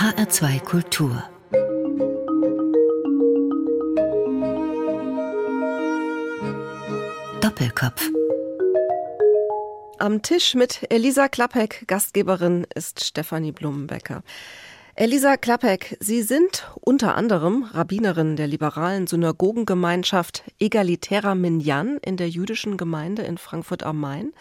[0.00, 1.22] HR2 Kultur
[7.42, 8.08] Doppelkopf
[9.98, 14.22] Am Tisch mit Elisa Klappek, Gastgeberin, ist Stefanie Blumenbecker.
[14.94, 22.78] Elisa Klappek, Sie sind unter anderem Rabbinerin der liberalen Synagogengemeinschaft Egalitärer Minyan in der jüdischen
[22.78, 24.32] Gemeinde in Frankfurt am Main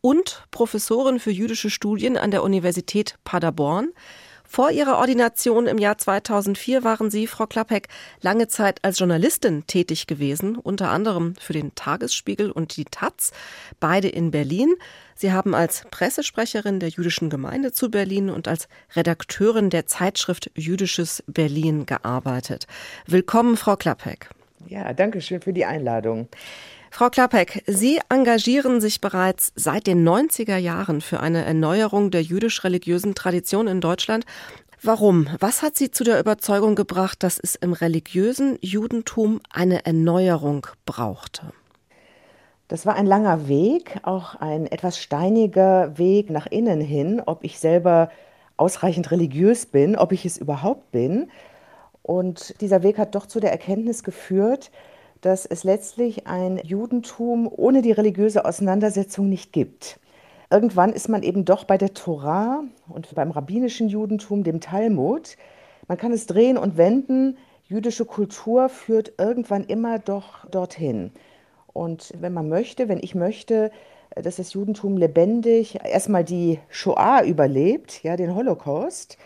[0.00, 3.88] und Professorin für jüdische Studien an der Universität Paderborn.
[4.46, 7.88] Vor Ihrer Ordination im Jahr 2004 waren Sie, Frau Klappek,
[8.20, 13.32] lange Zeit als Journalistin tätig gewesen, unter anderem für den Tagesspiegel und die Taz,
[13.80, 14.74] beide in Berlin.
[15.16, 21.24] Sie haben als Pressesprecherin der jüdischen Gemeinde zu Berlin und als Redakteurin der Zeitschrift Jüdisches
[21.26, 22.66] Berlin gearbeitet.
[23.06, 24.28] Willkommen, Frau Klappek.
[24.66, 26.28] Ja, danke schön für die Einladung.
[26.96, 33.16] Frau Klappek, Sie engagieren sich bereits seit den 90er Jahren für eine Erneuerung der jüdisch-religiösen
[33.16, 34.24] Tradition in Deutschland.
[34.80, 35.26] Warum?
[35.40, 41.52] Was hat Sie zu der Überzeugung gebracht, dass es im religiösen Judentum eine Erneuerung brauchte?
[42.68, 47.58] Das war ein langer Weg, auch ein etwas steiniger Weg nach innen hin, ob ich
[47.58, 48.08] selber
[48.56, 51.28] ausreichend religiös bin, ob ich es überhaupt bin.
[52.02, 54.70] Und dieser Weg hat doch zu der Erkenntnis geführt,
[55.24, 59.98] dass es letztlich ein Judentum ohne die religiöse Auseinandersetzung nicht gibt.
[60.50, 65.38] Irgendwann ist man eben doch bei der Torah und beim rabbinischen Judentum, dem Talmud.
[65.88, 67.38] Man kann es drehen und wenden.
[67.64, 71.10] Jüdische Kultur führt irgendwann immer doch dorthin.
[71.72, 73.70] Und wenn man möchte, wenn ich möchte,
[74.14, 79.16] dass das Judentum lebendig erstmal die Shoah überlebt, ja, den Holocaust,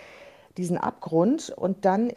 [0.57, 2.13] diesen Abgrund und dann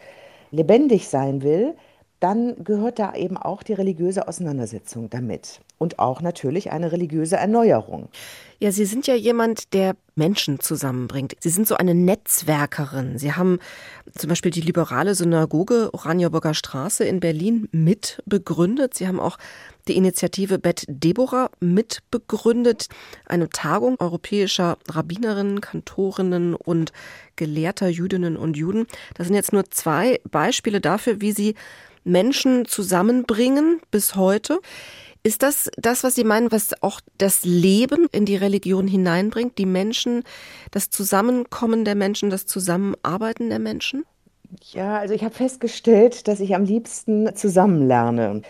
[0.51, 1.75] lebendig sein will,
[2.21, 8.09] dann gehört da eben auch die religiöse Auseinandersetzung damit und auch natürlich eine religiöse Erneuerung.
[8.59, 11.35] Ja, Sie sind ja jemand, der Menschen zusammenbringt.
[11.39, 13.17] Sie sind so eine Netzwerkerin.
[13.17, 13.57] Sie haben
[14.15, 18.93] zum Beispiel die liberale Synagoge Oranienburger Straße in Berlin mitbegründet.
[18.93, 19.39] Sie haben auch
[19.87, 22.87] die Initiative Bet Deborah mitbegründet,
[23.25, 26.91] eine Tagung europäischer Rabbinerinnen, Kantorinnen und
[27.35, 28.85] gelehrter Jüdinnen und Juden.
[29.15, 31.55] Das sind jetzt nur zwei Beispiele dafür, wie Sie
[32.03, 34.59] Menschen zusammenbringen bis heute.
[35.23, 39.67] Ist das das, was Sie meinen, was auch das Leben in die Religion hineinbringt, die
[39.67, 40.23] Menschen,
[40.71, 44.03] das Zusammenkommen der Menschen, das Zusammenarbeiten der Menschen?
[44.71, 48.41] Ja, also ich habe festgestellt, dass ich am liebsten zusammen lerne.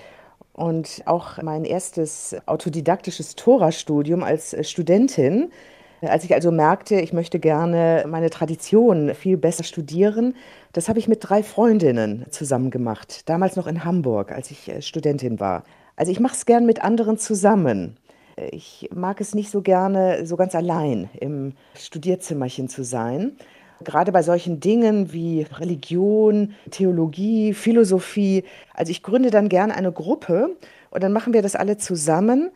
[0.54, 5.52] Und auch mein erstes autodidaktisches Tora-Studium als Studentin
[6.02, 10.36] als ich also merkte, ich möchte gerne meine Tradition viel besser studieren,
[10.74, 13.30] das habe ich mit drei Freundinnen zusammen gemacht.
[13.30, 15.64] Damals noch in Hamburg, als ich äh, Studentin war.
[15.96, 17.98] Also ich mache es gern mit anderen zusammen.
[18.52, 23.34] Ich mag es nicht so gerne so ganz allein im Studierzimmerchen zu sein.
[23.84, 28.44] Gerade bei solchen Dingen wie Religion, Theologie, Philosophie.
[28.74, 30.56] Also ich gründe dann gern eine Gruppe
[30.92, 32.52] und dann machen wir das alle zusammen.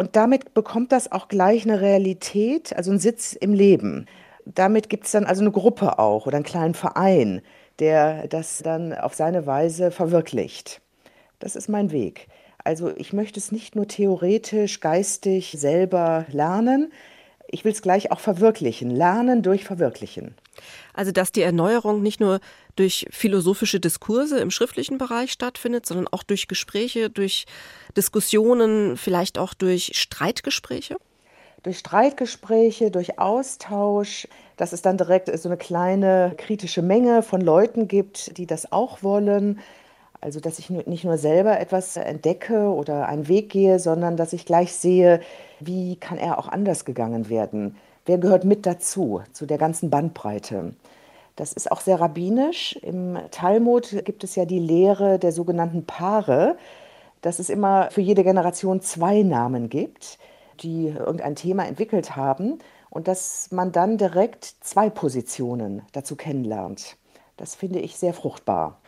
[0.00, 4.06] Und damit bekommt das auch gleich eine Realität, also einen Sitz im Leben.
[4.46, 7.42] Damit gibt es dann also eine Gruppe auch oder einen kleinen Verein,
[7.80, 10.80] der das dann auf seine Weise verwirklicht.
[11.38, 12.28] Das ist mein Weg.
[12.64, 16.90] Also ich möchte es nicht nur theoretisch, geistig selber lernen,
[17.52, 20.34] ich will es gleich auch verwirklichen, lernen durch Verwirklichen.
[20.94, 22.40] Also dass die Erneuerung nicht nur
[22.76, 27.46] durch philosophische Diskurse im schriftlichen Bereich stattfindet, sondern auch durch Gespräche, durch
[27.96, 30.96] Diskussionen, vielleicht auch durch Streitgespräche?
[31.62, 34.26] Durch Streitgespräche, durch Austausch,
[34.56, 39.02] dass es dann direkt so eine kleine kritische Menge von Leuten gibt, die das auch
[39.02, 39.60] wollen.
[40.22, 44.44] Also, dass ich nicht nur selber etwas entdecke oder einen Weg gehe, sondern dass ich
[44.44, 45.20] gleich sehe,
[45.60, 47.76] wie kann er auch anders gegangen werden?
[48.06, 50.74] Wer gehört mit dazu, zu der ganzen Bandbreite?
[51.40, 52.76] Das ist auch sehr rabbinisch.
[52.82, 56.58] Im Talmud gibt es ja die Lehre der sogenannten Paare,
[57.22, 60.18] dass es immer für jede Generation zwei Namen gibt,
[60.62, 62.58] die irgendein Thema entwickelt haben
[62.90, 66.98] und dass man dann direkt zwei Positionen dazu kennenlernt.
[67.38, 68.78] Das finde ich sehr fruchtbar.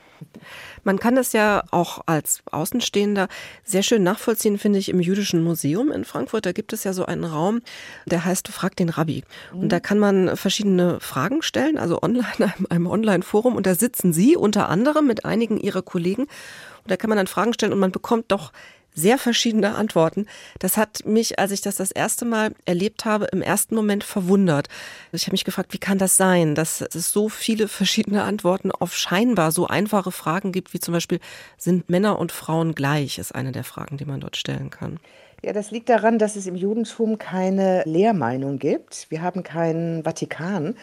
[0.84, 3.28] Man kann das ja auch als Außenstehender
[3.64, 6.46] sehr schön nachvollziehen, finde ich, im Jüdischen Museum in Frankfurt.
[6.46, 7.60] Da gibt es ja so einen Raum,
[8.06, 9.24] der heißt Frag den Rabbi.
[9.52, 13.56] Und da kann man verschiedene Fragen stellen, also online, einem, einem Online-Forum.
[13.56, 16.22] Und da sitzen Sie unter anderem mit einigen Ihrer Kollegen.
[16.22, 18.52] Und da kann man dann Fragen stellen und man bekommt doch
[18.94, 20.26] sehr verschiedene Antworten.
[20.58, 24.68] Das hat mich, als ich das das erste Mal erlebt habe, im ersten Moment verwundert.
[25.12, 28.94] Ich habe mich gefragt, wie kann das sein, dass es so viele verschiedene Antworten auf
[28.94, 31.20] scheinbar so einfache Fragen gibt, wie zum Beispiel,
[31.56, 34.98] sind Männer und Frauen gleich, ist eine der Fragen, die man dort stellen kann.
[35.44, 39.06] Ja, das liegt daran, dass es im Judentum keine Lehrmeinung gibt.
[39.10, 40.76] Wir haben keinen Vatikan,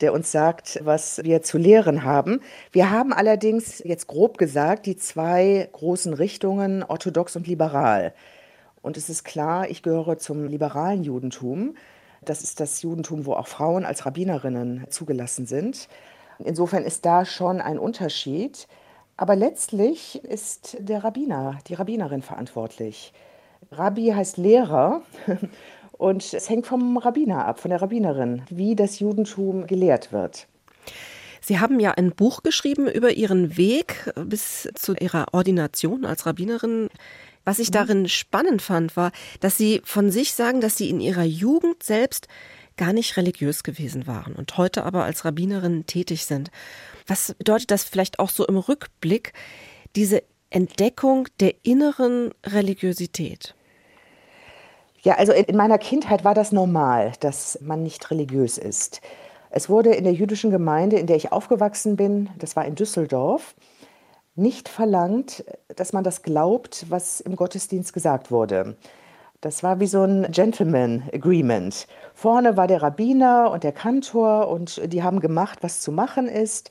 [0.00, 2.40] der uns sagt, was wir zu lehren haben.
[2.72, 8.12] Wir haben allerdings jetzt grob gesagt die zwei großen Richtungen, orthodox und liberal.
[8.82, 11.74] Und es ist klar, ich gehöre zum liberalen Judentum.
[12.22, 15.88] Das ist das Judentum, wo auch Frauen als Rabbinerinnen zugelassen sind.
[16.38, 18.66] Insofern ist da schon ein Unterschied.
[19.16, 23.12] Aber letztlich ist der Rabbiner, die Rabbinerin verantwortlich.
[23.70, 25.02] Rabbi heißt Lehrer
[26.04, 30.46] und es hängt vom Rabbiner ab, von der Rabbinerin, wie das Judentum gelehrt wird.
[31.40, 36.90] Sie haben ja ein Buch geschrieben über Ihren Weg bis zu Ihrer Ordination als Rabbinerin.
[37.46, 37.72] Was ich mhm.
[37.72, 42.28] darin spannend fand, war, dass Sie von sich sagen, dass Sie in Ihrer Jugend selbst
[42.76, 46.50] gar nicht religiös gewesen waren und heute aber als Rabbinerin tätig sind.
[47.06, 49.32] Was bedeutet das vielleicht auch so im Rückblick,
[49.96, 53.54] diese Entdeckung der inneren Religiosität?
[55.04, 59.02] Ja, also in meiner Kindheit war das normal, dass man nicht religiös ist.
[59.50, 63.54] Es wurde in der jüdischen Gemeinde, in der ich aufgewachsen bin, das war in Düsseldorf,
[64.34, 65.44] nicht verlangt,
[65.76, 68.76] dass man das glaubt, was im Gottesdienst gesagt wurde.
[69.42, 71.86] Das war wie so ein Gentleman Agreement.
[72.14, 76.70] Vorne war der Rabbiner und der Kantor und die haben gemacht, was zu machen ist.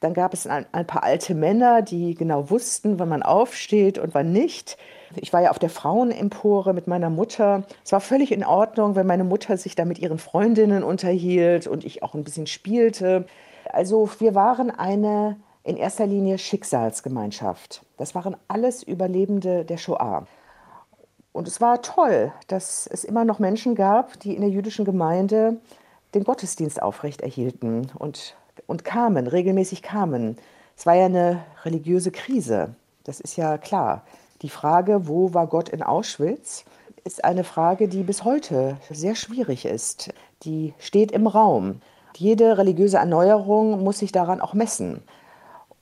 [0.00, 4.12] Dann gab es ein, ein, paar alte Männer, die genau wussten, wann man aufsteht und
[4.12, 4.76] wann nicht.
[5.16, 7.64] Ich war ja auf der Frauenempore mit meiner Mutter.
[7.84, 11.84] Es war völlig in Ordnung, wenn meine Mutter sich da mit ihren Freundinnen unterhielt und
[11.84, 13.26] ich auch ein bisschen spielte.
[13.72, 17.84] Also wir waren eine in erster Linie Schicksalsgemeinschaft.
[17.96, 20.26] Das waren alles Überlebende der Shoah.
[21.32, 25.60] Und es war toll, dass es immer noch Menschen gab, die in der jüdischen Gemeinde
[26.14, 28.36] den Gottesdienst aufrechterhielten und,
[28.66, 30.36] und kamen, regelmäßig kamen.
[30.76, 32.74] Es war ja eine religiöse Krise,
[33.04, 34.02] das ist ja klar.
[34.42, 36.64] Die Frage, wo war Gott in Auschwitz,
[37.04, 40.12] ist eine Frage, die bis heute sehr schwierig ist.
[40.42, 41.80] Die steht im Raum.
[42.16, 45.02] Jede religiöse Erneuerung muss sich daran auch messen.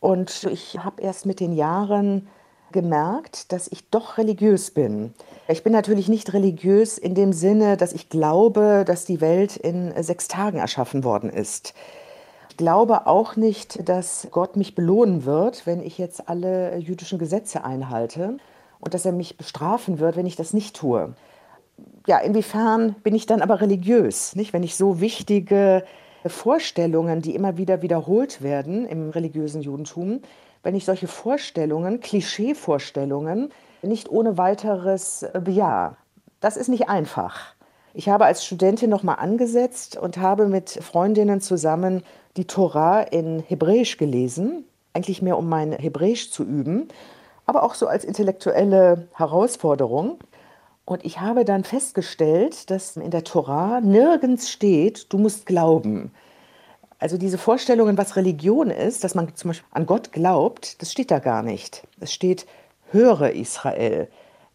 [0.00, 2.28] Und ich habe erst mit den Jahren
[2.72, 5.14] gemerkt, dass ich doch religiös bin.
[5.49, 9.93] Ich bin natürlich nicht religiös in dem Sinne, dass ich glaube, dass die Welt in
[10.02, 11.75] sechs Tagen erschaffen worden ist.
[12.58, 17.62] Ich glaube auch nicht, dass Gott mich belohnen wird, wenn ich jetzt alle jüdischen Gesetze
[17.62, 18.38] einhalte
[18.81, 21.14] und dass er mich bestrafen wird, wenn ich das nicht tue.
[22.08, 24.52] Ja, inwiefern bin ich dann aber religiös, nicht?
[24.52, 25.84] Wenn ich so wichtige
[26.26, 30.20] Vorstellungen, die immer wieder wiederholt werden im religiösen Judentum,
[30.64, 33.50] wenn ich solche Vorstellungen, Klischeevorstellungen,
[33.82, 35.96] nicht ohne weiteres bejahe.
[36.40, 37.55] Das ist nicht einfach.
[37.99, 42.05] Ich habe als Studentin noch mal angesetzt und habe mit Freundinnen zusammen
[42.37, 46.87] die Tora in Hebräisch gelesen, eigentlich mehr um mein Hebräisch zu üben,
[47.45, 50.21] aber auch so als intellektuelle Herausforderung.
[50.85, 56.12] Und ich habe dann festgestellt, dass in der Tora nirgends steht, du musst glauben.
[57.01, 61.11] Also diese Vorstellungen, was Religion ist, dass man zum Beispiel an Gott glaubt, das steht
[61.11, 61.85] da gar nicht.
[61.99, 62.47] Es steht,
[62.93, 64.06] höre Israel,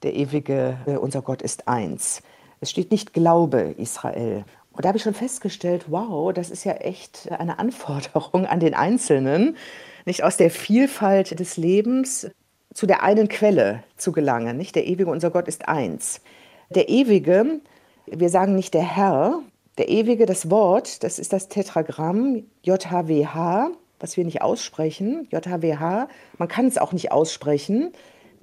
[0.03, 2.21] der ewige, äh, unser Gott ist eins.
[2.63, 4.45] Es steht nicht, glaube Israel.
[4.71, 8.73] Und da habe ich schon festgestellt, wow, das ist ja echt eine Anforderung an den
[8.73, 9.57] Einzelnen,
[10.05, 12.31] nicht aus der Vielfalt des Lebens
[12.73, 14.55] zu der einen Quelle zu gelangen.
[14.55, 14.77] Nicht?
[14.77, 16.21] Der ewige, unser Gott ist eins.
[16.69, 17.59] Der ewige,
[18.05, 19.41] wir sagen nicht der Herr,
[19.77, 25.27] der ewige, das Wort, das ist das Tetragramm JHWH, was wir nicht aussprechen.
[25.31, 27.91] JHWH, man kann es auch nicht aussprechen,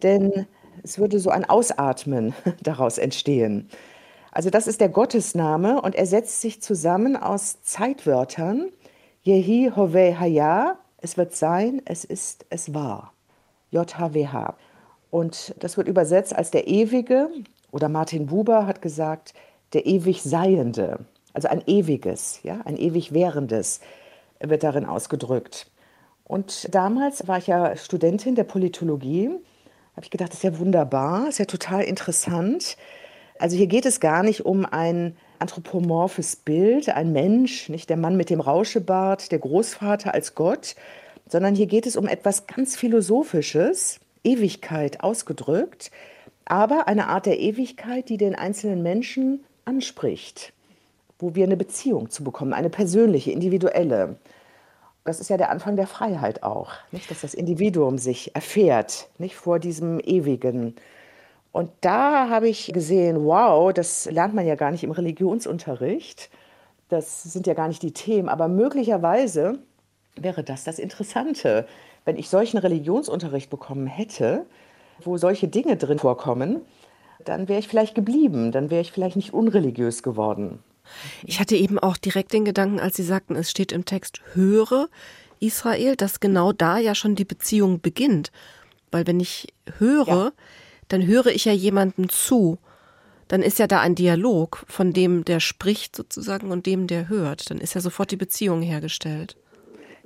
[0.02, 0.46] denn
[0.82, 3.70] es würde so ein Ausatmen daraus entstehen.
[4.40, 8.70] Also das ist der Gottesname und er setzt sich zusammen aus Zeitwörtern.
[9.22, 13.12] Yehi Hove Haya, es wird sein, es ist, es war.
[13.70, 14.54] JHWH.
[15.10, 17.28] Und das wird übersetzt als der Ewige,
[17.70, 19.34] oder Martin Buber hat gesagt,
[19.74, 21.00] der ewig Seiende,
[21.34, 23.80] also ein ewiges, ja, ein ewig Währendes
[24.40, 25.70] wird darin ausgedrückt.
[26.24, 29.28] Und damals war ich ja Studentin der Politologie,
[29.96, 32.78] habe ich gedacht, das ist ja wunderbar, ist ja total interessant.
[33.40, 38.18] Also hier geht es gar nicht um ein anthropomorphes Bild, ein Mensch, nicht der Mann
[38.18, 40.76] mit dem Rauschebart, der Großvater als Gott,
[41.26, 45.90] sondern hier geht es um etwas ganz Philosophisches, Ewigkeit ausgedrückt,
[46.44, 50.52] aber eine Art der Ewigkeit, die den einzelnen Menschen anspricht,
[51.18, 54.16] wo wir eine Beziehung zu bekommen, eine persönliche, individuelle.
[55.06, 57.10] Das ist ja der Anfang der Freiheit auch, nicht?
[57.10, 60.74] dass das Individuum sich erfährt, nicht vor diesem Ewigen.
[61.52, 66.30] Und da habe ich gesehen, wow, das lernt man ja gar nicht im Religionsunterricht.
[66.88, 69.58] Das sind ja gar nicht die Themen, aber möglicherweise
[70.16, 71.66] wäre das das Interessante.
[72.04, 74.46] Wenn ich solchen Religionsunterricht bekommen hätte,
[75.04, 76.60] wo solche Dinge drin vorkommen,
[77.24, 80.60] dann wäre ich vielleicht geblieben, dann wäre ich vielleicht nicht unreligiös geworden.
[81.24, 84.88] Ich hatte eben auch direkt den Gedanken, als Sie sagten, es steht im Text, höre
[85.38, 88.32] Israel, dass genau da ja schon die Beziehung beginnt.
[88.90, 90.32] Weil wenn ich höre, ja.
[90.90, 92.58] Dann höre ich ja jemandem zu.
[93.28, 97.50] Dann ist ja da ein Dialog von dem, der spricht sozusagen und dem, der hört.
[97.50, 99.36] Dann ist ja sofort die Beziehung hergestellt.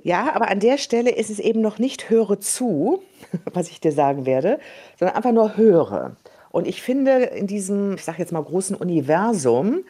[0.03, 3.01] Ja, aber an der Stelle ist es eben noch nicht höre zu,
[3.53, 4.59] was ich dir sagen werde,
[4.99, 6.15] sondern einfach nur höre.
[6.51, 9.83] Und ich finde, in diesem, ich sage jetzt mal, großen Universum,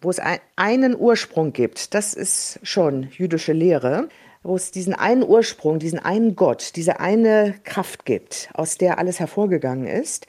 [0.00, 4.08] wo es ein, einen Ursprung gibt, das ist schon jüdische Lehre,
[4.42, 9.20] wo es diesen einen Ursprung, diesen einen Gott, diese eine Kraft gibt, aus der alles
[9.20, 10.26] hervorgegangen ist.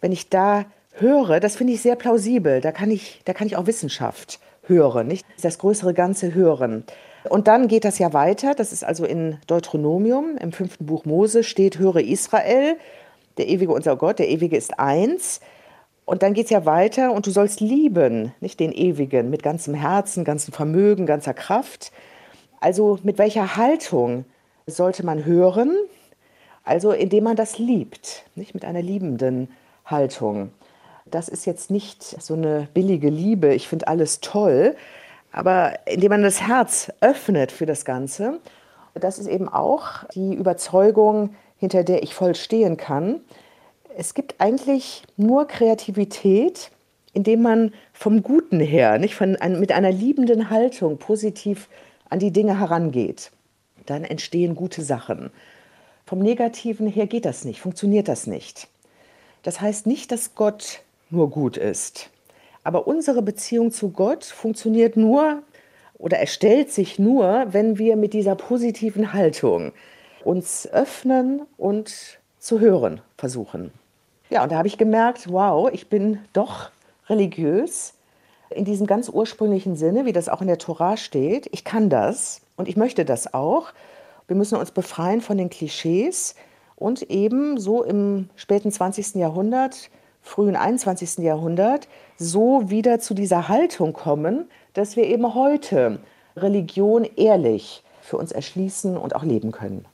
[0.00, 2.60] Wenn ich da höre, das finde ich sehr plausibel.
[2.60, 6.84] Da kann ich, da kann ich auch Wissenschaft hören, nicht das größere Ganze hören.
[7.28, 8.54] Und dann geht das ja weiter.
[8.54, 12.76] Das ist also in Deuteronomium, im fünften Buch Mose steht: Höre Israel,
[13.38, 15.40] der ewige unser Gott, der ewige ist eins.
[16.04, 19.72] Und dann geht es ja weiter und du sollst lieben, nicht den ewigen, mit ganzem
[19.72, 21.92] Herzen, ganzem Vermögen, ganzer Kraft.
[22.62, 24.24] Also mit welcher Haltung
[24.68, 25.76] sollte man hören?
[26.62, 29.48] Also indem man das liebt, nicht mit einer liebenden
[29.84, 30.52] Haltung.
[31.04, 34.76] Das ist jetzt nicht so eine billige Liebe, ich finde alles toll,
[35.32, 38.38] aber indem man das Herz öffnet für das Ganze,
[38.94, 43.22] das ist eben auch die Überzeugung, hinter der ich voll stehen kann.
[43.96, 46.70] Es gibt eigentlich nur Kreativität,
[47.12, 51.68] indem man vom Guten her, nicht von, mit einer liebenden Haltung positiv
[52.12, 53.32] an die Dinge herangeht.
[53.86, 55.30] Dann entstehen gute Sachen.
[56.04, 58.68] Vom Negativen her geht das nicht, funktioniert das nicht.
[59.42, 62.10] Das heißt nicht, dass Gott nur gut ist.
[62.64, 65.42] Aber unsere Beziehung zu Gott funktioniert nur
[65.94, 69.72] oder erstellt sich nur, wenn wir mit dieser positiven Haltung
[70.22, 73.72] uns öffnen und zu hören versuchen.
[74.28, 76.70] Ja, und da habe ich gemerkt, wow, ich bin doch
[77.08, 77.94] religiös
[78.54, 81.48] in diesem ganz ursprünglichen Sinne, wie das auch in der Tora steht.
[81.52, 83.72] Ich kann das und ich möchte das auch.
[84.26, 86.34] Wir müssen uns befreien von den Klischees
[86.76, 89.16] und eben so im späten 20.
[89.16, 89.90] Jahrhundert,
[90.20, 91.18] frühen 21.
[91.18, 96.00] Jahrhundert, so wieder zu dieser Haltung kommen, dass wir eben heute
[96.36, 99.86] Religion ehrlich für uns erschließen und auch leben können.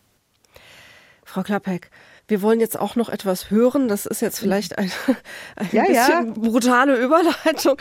[1.24, 1.90] Frau Klappek,
[2.28, 3.88] wir wollen jetzt auch noch etwas hören.
[3.88, 4.90] Das ist jetzt vielleicht eine,
[5.56, 6.32] ein ja, bisschen ja.
[6.34, 7.76] brutale Überleitung.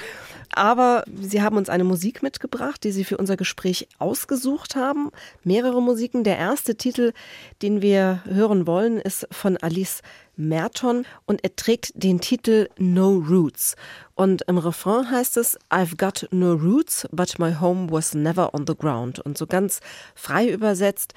[0.53, 5.11] Aber Sie haben uns eine Musik mitgebracht, die Sie für unser Gespräch ausgesucht haben.
[5.43, 6.23] Mehrere Musiken.
[6.23, 7.13] Der erste Titel,
[7.61, 10.01] den wir hören wollen, ist von Alice
[10.37, 13.75] Merton und er trägt den Titel No Roots.
[14.15, 18.65] Und im Refrain heißt es I've got no roots, but my home was never on
[18.65, 19.19] the ground.
[19.19, 19.79] Und so ganz
[20.15, 21.13] frei übersetzt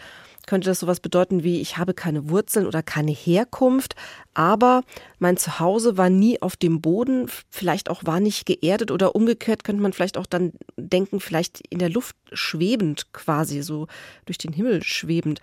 [0.50, 3.95] könnte das sowas bedeuten wie, ich habe keine Wurzeln oder keine Herkunft,
[4.35, 4.83] aber
[5.21, 9.80] mein Zuhause war nie auf dem Boden, vielleicht auch war nicht geerdet oder umgekehrt könnte
[9.80, 13.87] man vielleicht auch dann denken, vielleicht in der Luft schwebend quasi, so
[14.26, 15.40] durch den Himmel schwebend.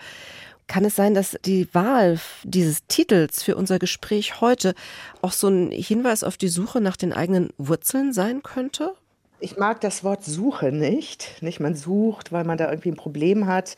[0.67, 4.75] Kann es sein, dass die Wahl dieses Titels für unser Gespräch heute
[5.21, 8.93] auch so ein Hinweis auf die Suche nach den eigenen Wurzeln sein könnte?
[9.39, 11.41] Ich mag das Wort Suche nicht.
[11.41, 13.77] Nicht man sucht, weil man da irgendwie ein Problem hat.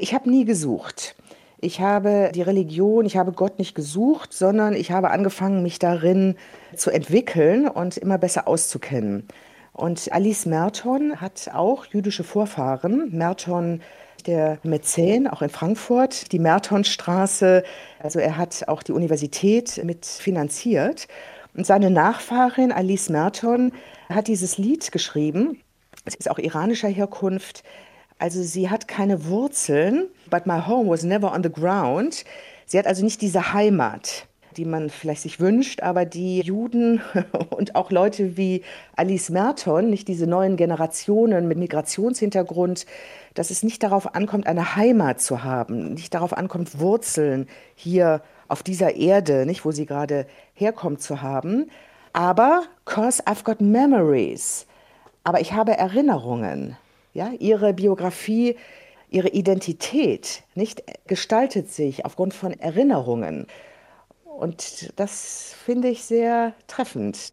[0.00, 1.16] Ich habe nie gesucht.
[1.60, 6.36] Ich habe die Religion, ich habe Gott nicht gesucht, sondern ich habe angefangen, mich darin
[6.76, 9.26] zu entwickeln und immer besser auszukennen.
[9.72, 13.10] Und Alice Merton hat auch jüdische Vorfahren.
[13.10, 13.80] Merton,
[14.26, 17.64] der Mäzen, auch in Frankfurt, die Mertonstraße.
[17.98, 21.08] Also er hat auch die Universität mit finanziert.
[21.56, 23.72] Und seine Nachfahrin Alice Merton
[24.08, 25.60] hat dieses Lied geschrieben.
[26.04, 27.64] Es ist auch iranischer Herkunft.
[28.18, 32.24] Also sie hat keine Wurzeln, but my home was never on the ground.
[32.66, 37.00] Sie hat also nicht diese Heimat, die man vielleicht sich wünscht, aber die Juden
[37.50, 38.62] und auch Leute wie
[38.96, 42.86] Alice Merton, nicht diese neuen Generationen mit Migrationshintergrund,
[43.34, 47.46] dass es nicht darauf ankommt, eine Heimat zu haben, nicht darauf ankommt, Wurzeln
[47.76, 51.70] hier auf dieser Erde, nicht wo sie gerade herkommt, zu haben.
[52.12, 54.66] Aber, cause I've got memories.
[55.22, 56.76] Aber ich habe Erinnerungen.
[57.18, 58.54] Ja, ihre Biografie,
[59.10, 63.48] ihre Identität nicht gestaltet sich aufgrund von Erinnerungen.
[64.22, 67.32] Und das finde ich sehr treffend.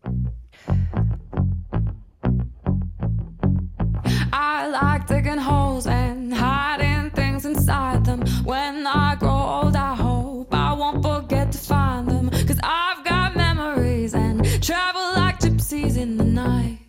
[4.34, 8.22] I like digging holes and hiding things inside them.
[8.44, 12.32] When I grow old, I hope I won't forget to find them.
[12.32, 16.80] Cause I've got memories and travel like gypsies in the night.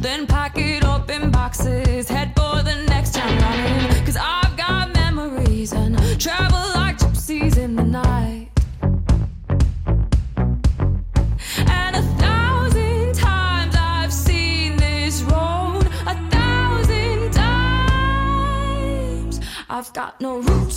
[0.00, 4.04] Then pack it up in boxes, head for the next town running.
[4.06, 8.48] Cause I've got memories and travel like gypsies in the night.
[19.72, 20.69] I've got no roof.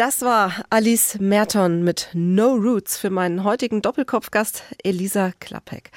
[0.00, 5.90] Das war Alice Merton mit No Roots für meinen heutigen Doppelkopfgast Elisa Klappek.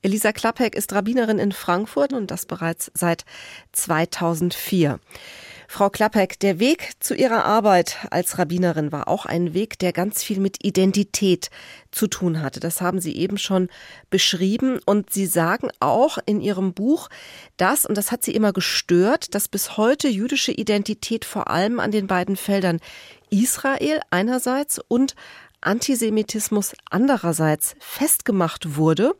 [0.00, 3.26] Elisa Klappek ist Rabbinerin in Frankfurt und das bereits seit
[3.72, 5.00] 2004.
[5.68, 10.22] Frau Klappek, der Weg zu Ihrer Arbeit als Rabbinerin war auch ein Weg, der ganz
[10.22, 11.48] viel mit Identität
[11.90, 12.60] zu tun hatte.
[12.60, 13.68] Das haben Sie eben schon
[14.10, 14.80] beschrieben.
[14.84, 17.08] Und Sie sagen auch in Ihrem Buch,
[17.56, 21.90] dass, und das hat Sie immer gestört, dass bis heute jüdische Identität vor allem an
[21.90, 22.78] den beiden Feldern
[23.32, 25.14] Israel einerseits und
[25.60, 29.14] Antisemitismus andererseits festgemacht wurde.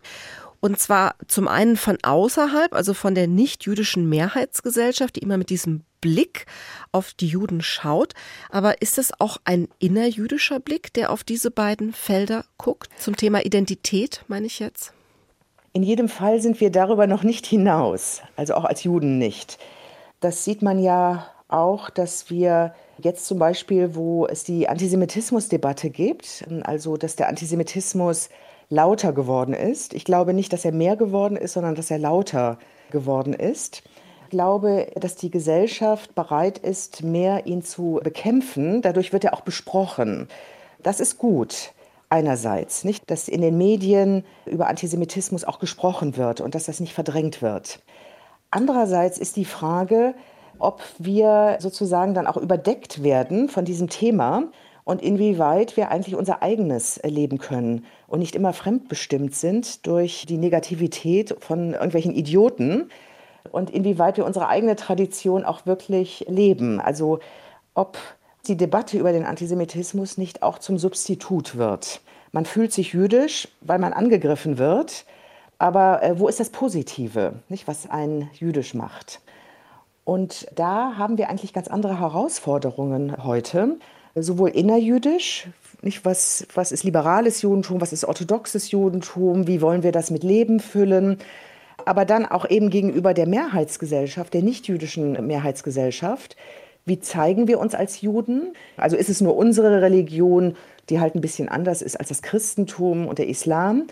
[0.60, 5.82] Und zwar zum einen von außerhalb, also von der nicht-jüdischen Mehrheitsgesellschaft, die immer mit diesem
[6.00, 6.46] Blick
[6.92, 8.12] auf die Juden schaut.
[8.50, 12.90] Aber ist es auch ein innerjüdischer Blick, der auf diese beiden Felder guckt?
[12.98, 14.92] Zum Thema Identität, meine ich jetzt?
[15.72, 19.58] In jedem Fall sind wir darüber noch nicht hinaus, also auch als Juden nicht.
[20.20, 26.44] Das sieht man ja auch, dass wir Jetzt zum Beispiel, wo es die Antisemitismusdebatte gibt,
[26.62, 28.28] also dass der Antisemitismus
[28.68, 29.92] lauter geworden ist.
[29.92, 32.58] Ich glaube nicht, dass er mehr geworden ist, sondern dass er lauter
[32.90, 33.82] geworden ist.
[34.24, 38.82] Ich glaube, dass die Gesellschaft bereit ist, mehr ihn zu bekämpfen.
[38.82, 40.28] Dadurch wird er auch besprochen.
[40.82, 41.72] Das ist gut.
[42.08, 46.92] Einerseits, nicht, dass in den Medien über Antisemitismus auch gesprochen wird und dass das nicht
[46.92, 47.80] verdrängt wird.
[48.50, 50.14] Andererseits ist die Frage,
[50.62, 54.44] ob wir sozusagen dann auch überdeckt werden von diesem Thema
[54.84, 60.38] und inwieweit wir eigentlich unser eigenes leben können und nicht immer fremdbestimmt sind durch die
[60.38, 62.90] Negativität von irgendwelchen Idioten
[63.50, 66.80] und inwieweit wir unsere eigene Tradition auch wirklich leben.
[66.80, 67.20] Also
[67.74, 67.98] ob
[68.46, 72.00] die Debatte über den Antisemitismus nicht auch zum Substitut wird.
[72.32, 75.04] Man fühlt sich jüdisch, weil man angegriffen wird,
[75.58, 79.20] aber äh, wo ist das Positive, nicht, was einen jüdisch macht?
[80.04, 83.76] Und da haben wir eigentlich ganz andere Herausforderungen heute,
[84.14, 85.48] sowohl innerjüdisch,
[85.80, 90.22] nicht was, was ist liberales Judentum, was ist orthodoxes Judentum, wie wollen wir das mit
[90.22, 91.18] Leben füllen,
[91.84, 96.36] aber dann auch eben gegenüber der Mehrheitsgesellschaft, der nichtjüdischen Mehrheitsgesellschaft.
[96.84, 98.54] Wie zeigen wir uns als Juden?
[98.76, 100.56] Also ist es nur unsere Religion
[100.88, 103.86] die halt ein bisschen anders ist als das Christentum und der Islam.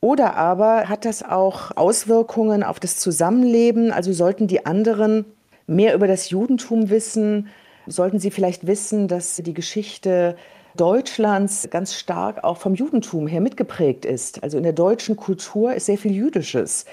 [0.00, 3.90] Oder aber hat das auch Auswirkungen auf das Zusammenleben?
[3.90, 5.24] Also sollten die anderen
[5.68, 7.48] mehr über das Judentum wissen?
[7.86, 10.36] Sollten sie vielleicht wissen, dass die Geschichte
[10.76, 14.42] Deutschlands ganz stark auch vom Judentum her mitgeprägt ist?
[14.42, 16.86] Also in der deutschen Kultur ist sehr viel Jüdisches.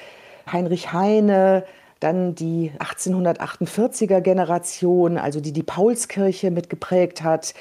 [0.52, 1.66] Heinrich Heine,
[2.00, 7.54] dann die 1848er Generation, also die die Paulskirche mitgeprägt hat,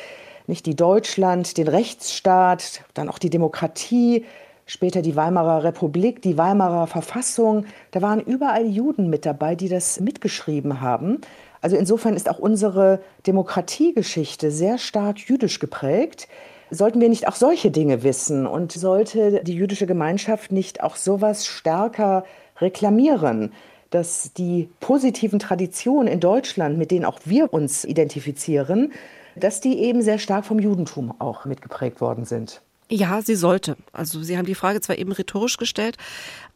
[0.47, 4.27] nicht die Deutschland, den Rechtsstaat, dann auch die Demokratie,
[4.67, 7.67] später die Weimarer Republik, die Weimarer Verfassung.
[7.91, 11.21] Da waren überall Juden mit dabei, die das mitgeschrieben haben.
[11.61, 16.29] Also insofern ist auch unsere Demokratiegeschichte sehr stark jüdisch geprägt.
[16.71, 21.47] Sollten wir nicht auch solche Dinge wissen und sollte die jüdische Gemeinschaft nicht auch sowas
[21.47, 22.25] stärker
[22.61, 23.53] reklamieren?
[23.95, 28.93] dass die positiven Traditionen in Deutschland, mit denen auch wir uns identifizieren,
[29.37, 32.61] dass die eben sehr stark vom Judentum auch mitgeprägt worden sind.
[32.91, 33.77] Ja, sie sollte.
[33.93, 35.97] Also Sie haben die Frage zwar eben rhetorisch gestellt,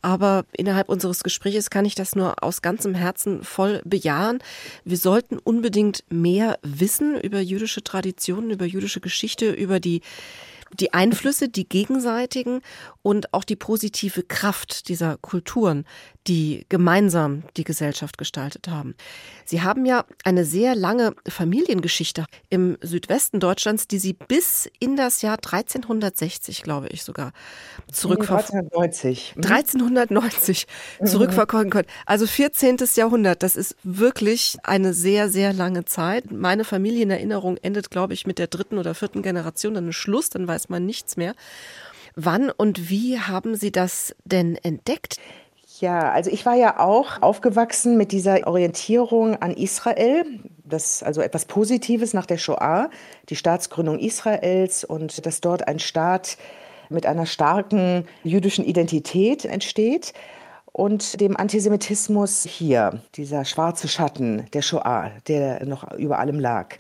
[0.03, 4.39] aber innerhalb unseres Gespräches kann ich das nur aus ganzem Herzen voll bejahen.
[4.85, 10.03] Wir sollten unbedingt mehr wissen über jüdische Traditionen, über jüdische Geschichte, über die
[10.79, 12.61] die Einflüsse, die gegenseitigen
[13.03, 15.85] und auch die positive Kraft dieser Kulturen,
[16.27, 18.95] die gemeinsam die Gesellschaft gestaltet haben.
[19.45, 25.23] Sie haben ja eine sehr lange Familiengeschichte im Südwesten Deutschlands, die Sie bis in das
[25.23, 27.33] Jahr 1360, glaube ich sogar,
[27.91, 29.35] zurückverfolgen 1390.
[29.37, 30.67] 1390
[31.01, 31.07] mhm.
[31.07, 31.89] zurückverfolgen können.
[32.05, 32.77] Also 14.
[32.95, 36.31] Jahrhundert, das ist wirklich eine sehr, sehr lange Zeit.
[36.31, 40.47] Meine Familienerinnerung endet, glaube ich, mit der dritten oder vierten Generation, dann ist Schluss, dann
[40.59, 41.35] weiß man nichts mehr.
[42.17, 45.21] Wann und wie haben Sie das denn entdeckt?
[45.79, 50.25] Ja, also ich war ja auch aufgewachsen mit dieser Orientierung an Israel.
[50.65, 52.91] Das also etwas Positives nach der Shoah,
[53.29, 56.39] die Staatsgründung Israels und dass dort ein Staat
[56.89, 60.13] mit einer starken jüdischen Identität entsteht
[60.73, 66.75] und dem Antisemitismus hier, dieser schwarze Schatten der Shoah, der noch über allem lag.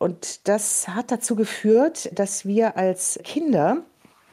[0.00, 3.82] Und das hat dazu geführt, dass wir als Kinder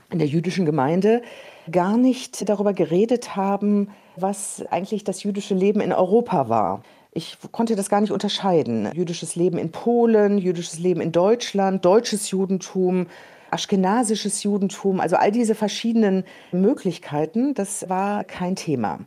[0.09, 1.21] in der jüdischen Gemeinde
[1.69, 6.83] gar nicht darüber geredet haben, was eigentlich das jüdische Leben in Europa war.
[7.11, 8.89] Ich konnte das gar nicht unterscheiden.
[8.93, 13.07] Jüdisches Leben in Polen, jüdisches Leben in Deutschland, deutsches Judentum,
[13.51, 18.99] aschkenasisches Judentum, also all diese verschiedenen Möglichkeiten, das war kein Thema.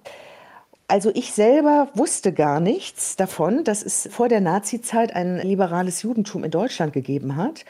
[0.91, 6.43] Also ich selber wusste gar nichts davon, dass es vor der Nazizeit ein liberales Judentum
[6.43, 7.65] in Deutschland gegeben hat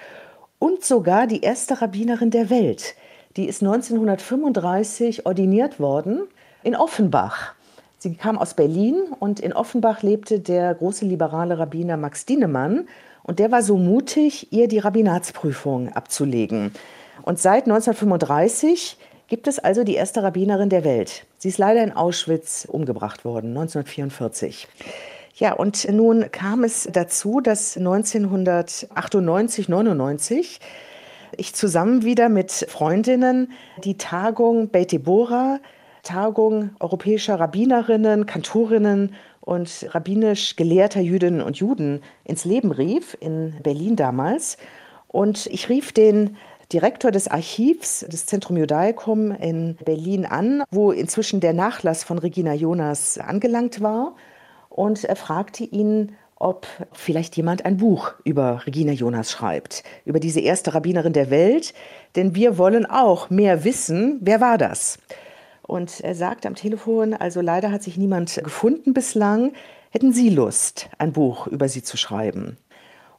[0.58, 2.94] und sogar die erste Rabbinerin der Welt,
[3.36, 6.22] die ist 1935 ordiniert worden
[6.62, 7.52] in Offenbach.
[7.98, 12.88] Sie kam aus Berlin und in Offenbach lebte der große liberale Rabbiner Max Dienemann
[13.22, 16.72] und der war so mutig, ihr die Rabbinatsprüfung abzulegen.
[17.20, 18.96] Und seit 1935
[19.28, 21.26] gibt es also die erste Rabbinerin der Welt.
[21.42, 24.68] Sie ist leider in Auschwitz umgebracht worden, 1944.
[25.36, 30.60] Ja, und nun kam es dazu, dass 1998, 99
[31.38, 35.60] ich zusammen wieder mit Freundinnen die Tagung Beit Deborah,
[36.02, 43.96] Tagung europäischer Rabbinerinnen, Kantorinnen und rabbinisch gelehrter Jüdinnen und Juden ins Leben rief, in Berlin
[43.96, 44.58] damals.
[45.08, 46.36] Und ich rief den
[46.72, 52.54] Direktor des Archivs des Zentrum Judaicum in Berlin an, wo inzwischen der Nachlass von Regina
[52.54, 54.14] Jonas angelangt war.
[54.68, 60.40] Und er fragte ihn, ob vielleicht jemand ein Buch über Regina Jonas schreibt, über diese
[60.40, 61.74] erste Rabbinerin der Welt,
[62.16, 64.98] denn wir wollen auch mehr wissen, wer war das?
[65.62, 69.52] Und er sagt am Telefon, also leider hat sich niemand gefunden bislang,
[69.90, 72.56] hätten Sie Lust, ein Buch über sie zu schreiben?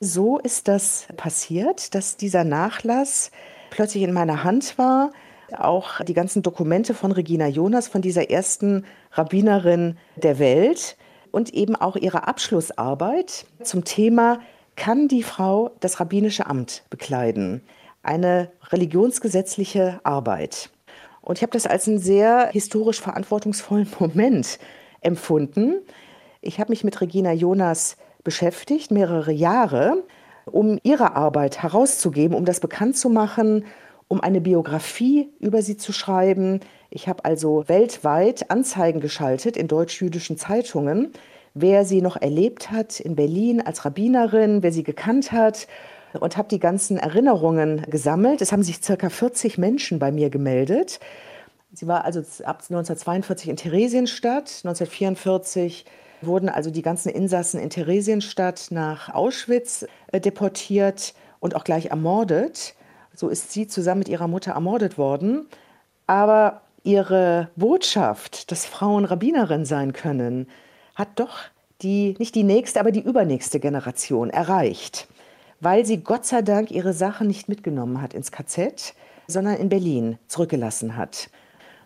[0.03, 3.29] So ist das passiert, dass dieser Nachlass
[3.69, 5.11] plötzlich in meiner Hand war,
[5.55, 10.97] auch die ganzen Dokumente von Regina Jonas, von dieser ersten Rabbinerin der Welt
[11.29, 14.39] und eben auch ihre Abschlussarbeit zum Thema
[14.75, 17.61] Kann die Frau das rabbinische Amt bekleiden?
[18.01, 20.71] Eine religionsgesetzliche Arbeit.
[21.21, 24.57] Und ich habe das als einen sehr historisch verantwortungsvollen Moment
[25.01, 25.75] empfunden.
[26.41, 30.03] Ich habe mich mit Regina Jonas beschäftigt, mehrere Jahre,
[30.45, 33.65] um ihre Arbeit herauszugeben, um das bekannt zu machen,
[34.07, 36.59] um eine Biografie über sie zu schreiben.
[36.89, 41.13] Ich habe also weltweit Anzeigen geschaltet in deutsch-jüdischen Zeitungen,
[41.53, 45.67] wer sie noch erlebt hat in Berlin als Rabbinerin, wer sie gekannt hat
[46.19, 48.41] und habe die ganzen Erinnerungen gesammelt.
[48.41, 50.99] Es haben sich circa 40 Menschen bei mir gemeldet.
[51.73, 55.85] Sie war also ab 1942 in Theresienstadt, 1944
[56.21, 62.75] wurden also die ganzen Insassen in Theresienstadt nach Auschwitz äh, deportiert und auch gleich ermordet.
[63.13, 65.47] So ist sie zusammen mit ihrer Mutter ermordet worden.
[66.07, 70.47] Aber ihre Botschaft, dass Frauen Rabbinerin sein können,
[70.95, 71.39] hat doch
[71.81, 75.07] die, nicht die nächste, aber die übernächste Generation erreicht,
[75.59, 78.93] weil sie Gott sei Dank ihre Sachen nicht mitgenommen hat ins KZ,
[79.27, 81.29] sondern in Berlin zurückgelassen hat.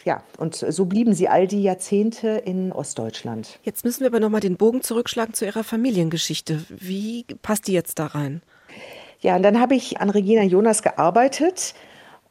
[0.06, 3.60] Ja, und so blieben sie all die Jahrzehnte in Ostdeutschland.
[3.64, 6.64] Jetzt müssen wir aber nochmal den Bogen zurückschlagen zu Ihrer Familiengeschichte.
[6.70, 8.44] Wie passt die jetzt da rein?
[9.22, 11.74] Ja, und dann habe ich an Regina Jonas gearbeitet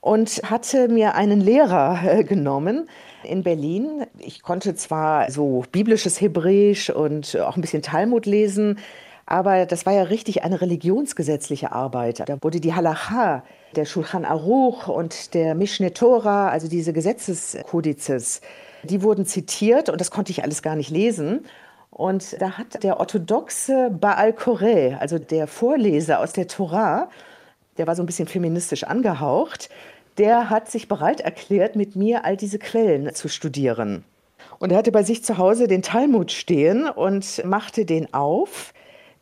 [0.00, 2.88] und hatte mir einen Lehrer äh, genommen
[3.24, 4.06] in Berlin.
[4.20, 8.78] Ich konnte zwar so biblisches Hebräisch und auch ein bisschen Talmud lesen,
[9.26, 12.22] aber das war ja richtig eine religionsgesetzliche Arbeit.
[12.28, 13.42] Da wurde die Halacha,
[13.76, 18.40] der Shulchan Aruch und der Mishneh Torah, also diese Gesetzeskodizes,
[18.82, 21.46] die wurden zitiert und das konnte ich alles gar nicht lesen.
[21.90, 27.08] Und da hat der orthodoxe Baal Koreh, also der Vorleser aus der Torah,
[27.78, 29.70] der war so ein bisschen feministisch angehaucht,
[30.18, 34.04] der hat sich bereit erklärt, mit mir all diese Quellen zu studieren.
[34.58, 38.72] Und er hatte bei sich zu Hause den Talmud stehen und machte den auf,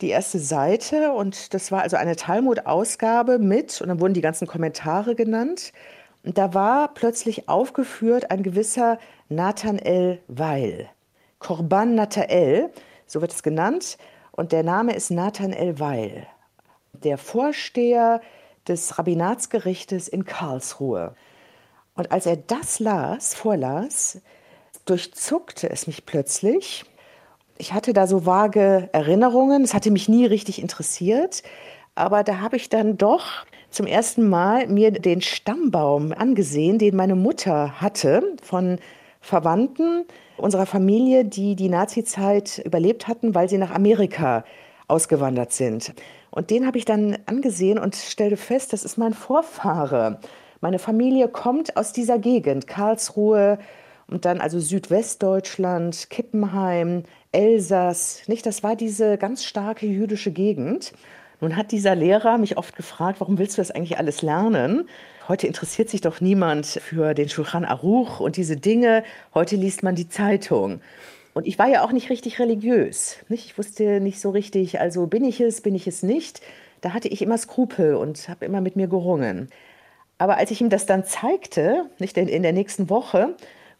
[0.02, 1.12] die erste Seite.
[1.12, 5.72] Und das war also eine Talmud-Ausgabe mit, und dann wurden die ganzen Kommentare genannt.
[6.24, 10.88] Und da war plötzlich aufgeführt ein gewisser Nathanael Weil.
[11.38, 12.70] Korban Nathael,
[13.06, 13.98] so wird es genannt.
[14.30, 16.26] Und der Name ist Nathanael Weil.
[16.92, 18.20] Der Vorsteher
[18.68, 21.14] des Rabbinatsgerichtes in Karlsruhe.
[21.94, 24.20] Und als er das las, vorlas,
[24.84, 26.84] durchzuckte es mich plötzlich.
[27.62, 31.44] Ich hatte da so vage Erinnerungen, es hatte mich nie richtig interessiert,
[31.94, 37.14] aber da habe ich dann doch zum ersten Mal mir den Stammbaum angesehen, den meine
[37.14, 38.80] Mutter hatte von
[39.20, 44.42] Verwandten unserer Familie, die die Nazizeit überlebt hatten, weil sie nach Amerika
[44.88, 45.94] ausgewandert sind.
[46.32, 50.18] Und den habe ich dann angesehen und stellte fest, das ist mein Vorfahre.
[50.60, 53.60] Meine Familie kommt aus dieser Gegend, Karlsruhe
[54.06, 58.22] und dann also Südwestdeutschland, Kippenheim, Elsass.
[58.26, 60.92] Nicht, das war diese ganz starke jüdische Gegend.
[61.40, 64.88] Nun hat dieser Lehrer mich oft gefragt, warum willst du das eigentlich alles lernen?
[65.28, 69.02] Heute interessiert sich doch niemand für den Shulchan Aruch und diese Dinge.
[69.34, 70.80] Heute liest man die Zeitung.
[71.34, 73.16] Und ich war ja auch nicht richtig religiös.
[73.28, 73.46] Nicht?
[73.46, 76.42] Ich wusste nicht so richtig, also bin ich es, bin ich es nicht.
[76.80, 79.48] Da hatte ich immer Skrupel und habe immer mit mir gerungen.
[80.18, 83.34] Aber als ich ihm das dann zeigte, nicht in der nächsten Woche,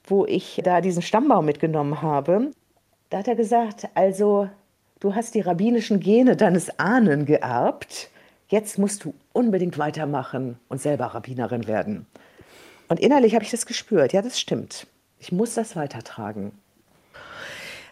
[0.04, 2.50] wo ich da diesen Stammbaum mitgenommen habe,
[3.10, 4.48] da hat er gesagt, also
[5.00, 8.08] du hast die rabbinischen Gene deines Ahnen geerbt,
[8.48, 12.06] jetzt musst du unbedingt weitermachen und selber Rabbinerin werden.
[12.88, 14.86] Und innerlich habe ich das gespürt, ja, das stimmt.
[15.18, 16.52] Ich muss das weitertragen.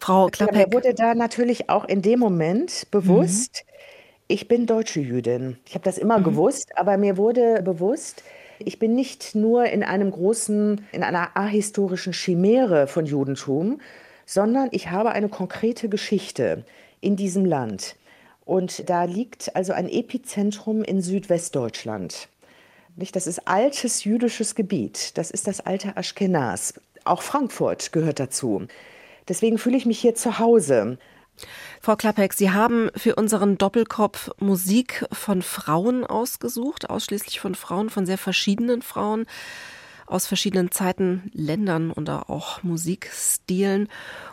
[0.01, 0.69] Frau Klappek.
[0.69, 3.75] Mir wurde da natürlich auch in dem Moment bewusst, mhm.
[4.29, 5.59] ich bin deutsche Jüdin.
[5.67, 6.25] Ich habe das immer mhm.
[6.25, 8.23] gewusst, aber mir wurde bewusst,
[8.65, 13.81] ich bin nicht nur in einem großen, in einer ahistorischen Chimäre von Judentum,
[14.27, 16.65] sondern ich habe eine konkrete Geschichte
[17.01, 17.97] in diesem Land.
[18.45, 22.29] Und da liegt also ein Epizentrum in Südwestdeutschland.
[23.13, 25.17] Das ist altes jüdisches Gebiet.
[25.17, 26.75] Das ist das alte Aschkenaz.
[27.05, 28.67] Auch Frankfurt gehört dazu.
[29.29, 30.99] Deswegen fühle ich mich hier zu Hause.
[31.81, 38.07] Frau Klappek, Sie haben für unseren Doppelkopf Musik von Frauen ausgesucht, ausschließlich von Frauen, von
[38.07, 39.27] sehr verschiedenen Frauen
[40.11, 43.89] aus verschiedenen Zeiten, Ländern und auch Musikstilen.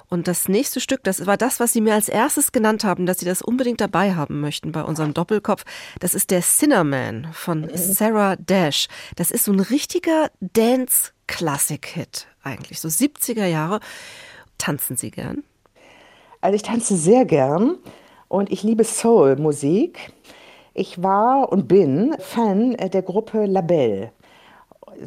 [0.09, 3.19] Und das nächste Stück, das war das, was Sie mir als erstes genannt haben, dass
[3.19, 5.63] Sie das unbedingt dabei haben möchten bei unserem Doppelkopf.
[5.99, 8.87] Das ist der Cinnamon von Sarah Dash.
[9.15, 13.79] Das ist so ein richtiger Dance-Classic-Hit eigentlich, so 70er Jahre.
[14.57, 15.43] Tanzen Sie gern?
[16.41, 17.77] Also ich tanze sehr gern
[18.27, 20.11] und ich liebe Soul-Musik.
[20.73, 24.11] Ich war und bin Fan der Gruppe Labelle.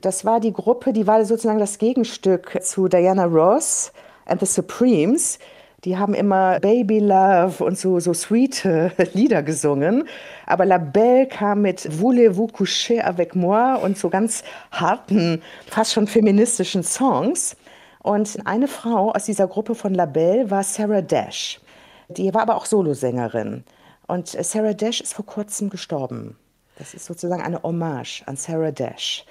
[0.01, 3.93] Das war die Gruppe, die war sozusagen das Gegenstück zu Diana Ross
[4.27, 5.39] and the Supremes.
[5.85, 8.69] Die haben immer Baby Love und so, so sweet
[9.15, 10.07] Lieder gesungen.
[10.47, 16.07] Aber La Belle kam mit Voulez-vous coucher avec moi und so ganz harten, fast schon
[16.07, 17.57] feministischen Songs.
[18.03, 21.61] Und eine Frau aus dieser Gruppe von Labelle war Sarah Dash.
[22.09, 23.65] Die war aber auch Solosängerin.
[24.07, 26.37] Und Sarah Dash ist vor kurzem gestorben.
[26.79, 29.25] Das ist sozusagen eine Hommage an Sarah Dash.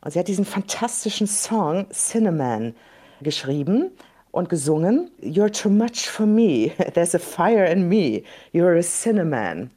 [0.00, 2.74] Und sie hat diesen fantastischen Song Cinnamon
[3.20, 3.90] geschrieben
[4.30, 5.10] und gesungen.
[5.20, 6.72] You're too much for me.
[6.94, 8.22] There's a fire in me.
[8.52, 9.70] You're a cinnamon.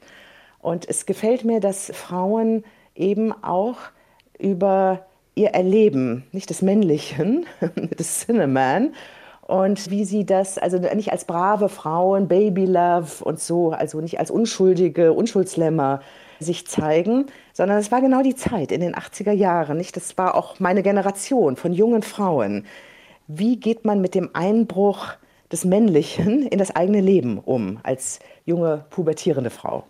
[0.60, 2.64] Und es gefällt mir, dass Frauen
[2.96, 3.78] eben auch
[4.40, 5.07] über
[5.38, 7.46] ihr Erleben, nicht des Männlichen,
[7.98, 8.94] des Cinnamon,
[9.48, 14.20] und wie sie das, also nicht als brave Frauen, Baby Love und so, also nicht
[14.20, 16.02] als unschuldige Unschuldslämmer
[16.40, 19.78] sich zeigen, sondern es war genau die Zeit in den 80er Jahren.
[19.78, 19.96] Nicht?
[19.96, 22.66] Das war auch meine Generation von jungen Frauen.
[23.28, 25.14] Wie geht man mit dem Einbruch
[25.50, 29.86] des Männlichen in das eigene Leben um als junge pubertierende Frau?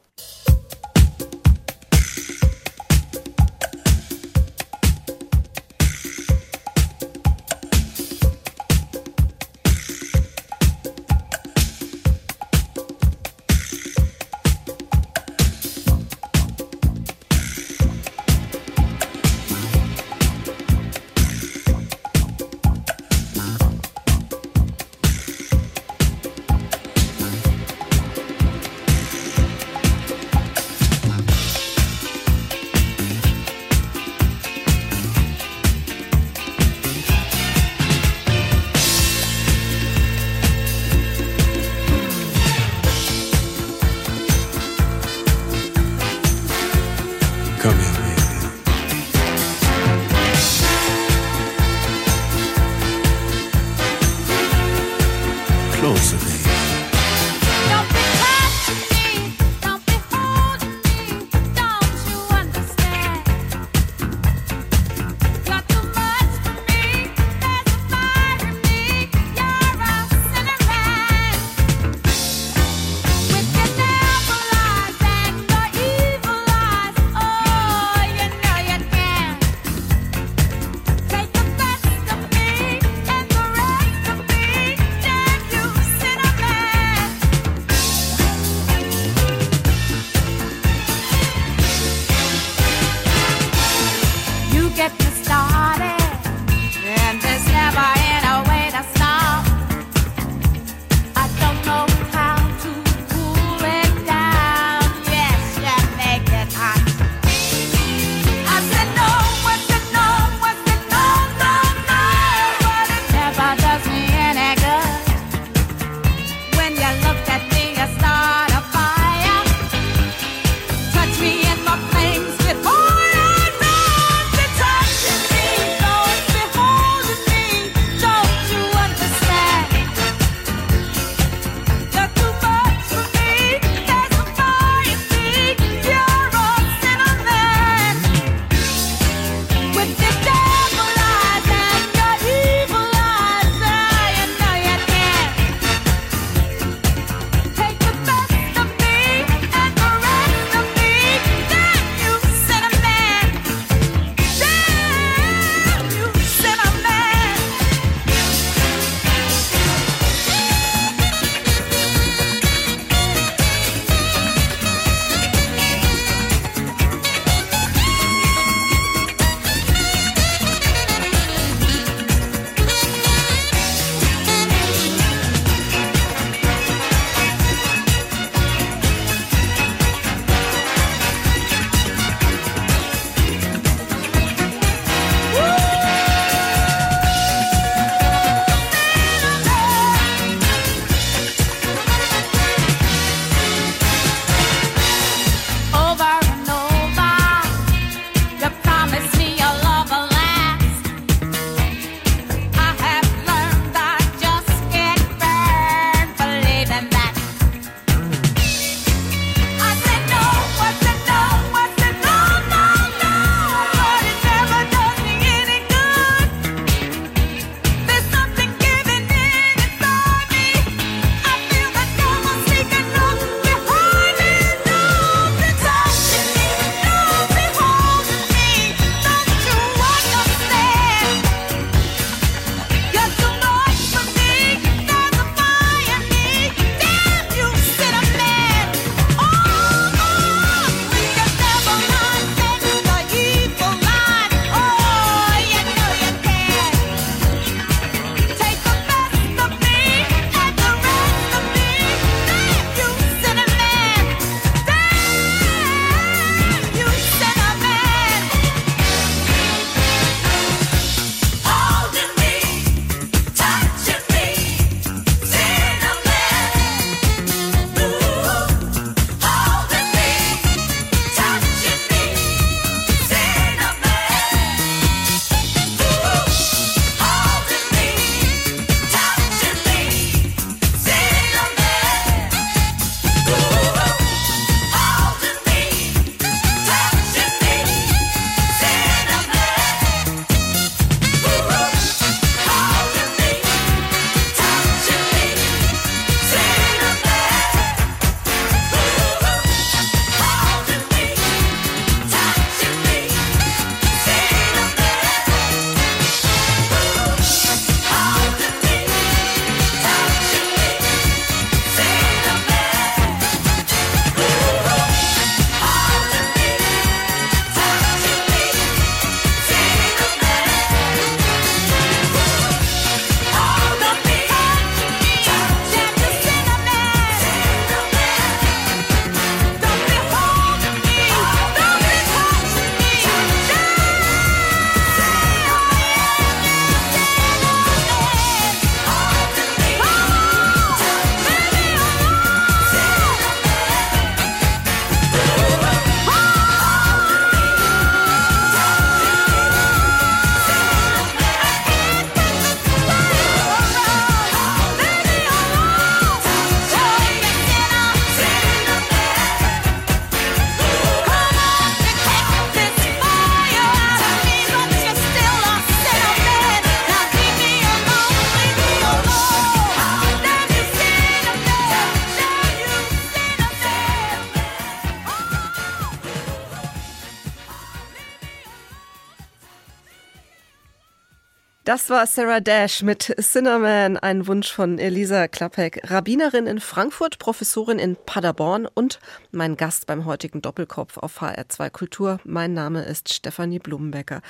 [381.68, 387.78] Das war Sarah Dash mit Cinnamon, ein Wunsch von Elisa Klappek, Rabbinerin in Frankfurt, Professorin
[387.78, 389.02] in Paderborn und
[389.32, 392.20] mein Gast beim heutigen Doppelkopf auf HR2 Kultur.
[392.24, 394.22] Mein Name ist Stefanie Blumenbecker.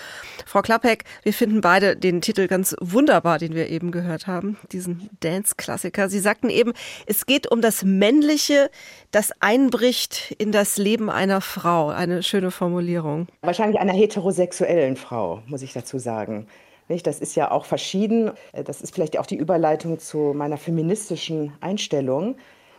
[0.47, 5.07] Frau Klappek, wir finden beide den Titel ganz wunderbar, den wir eben gehört haben, diesen
[5.19, 6.09] Dance-Klassiker.
[6.09, 6.73] Sie sagten eben,
[7.05, 8.71] es geht um das Männliche,
[9.11, 11.89] das einbricht in das Leben einer Frau.
[11.89, 13.27] Eine schöne Formulierung.
[13.41, 16.47] Wahrscheinlich einer heterosexuellen Frau, muss ich dazu sagen.
[16.87, 17.05] Nicht?
[17.05, 18.31] Das ist ja auch verschieden.
[18.53, 22.35] Äh, das ist vielleicht auch die Überleitung zu meiner feministischen Einstellung.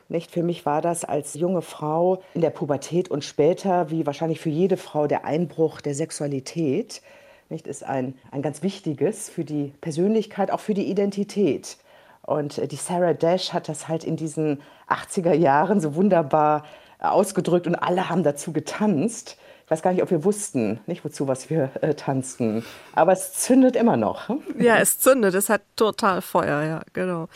[0.09, 0.31] Nicht?
[0.31, 4.51] Für mich war das als junge Frau in der Pubertät und später, wie wahrscheinlich für
[4.51, 7.03] jede Frau, der Einbruch der Sexualität.
[7.51, 7.67] Nicht?
[7.67, 11.77] Ist ein, ein ganz wichtiges für die Persönlichkeit, auch für die Identität.
[12.23, 16.65] Und äh, die Sarah Dash hat das halt in diesen 80er Jahren so wunderbar
[16.99, 19.39] ausgedrückt und alle haben dazu getanzt.
[19.69, 22.65] Ich weiß gar nicht, ob wir wussten, nicht wozu was wir äh, tanzten.
[22.95, 24.31] Aber es zündet immer noch.
[24.31, 24.41] Hm?
[24.59, 25.35] Ja, es zündet.
[25.35, 27.29] Es hat total Feuer, ja, genau.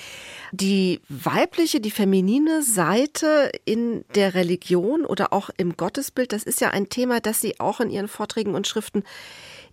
[0.51, 6.71] Die weibliche, die feminine Seite in der Religion oder auch im Gottesbild, das ist ja
[6.71, 9.05] ein Thema, das Sie auch in Ihren Vorträgen und Schriften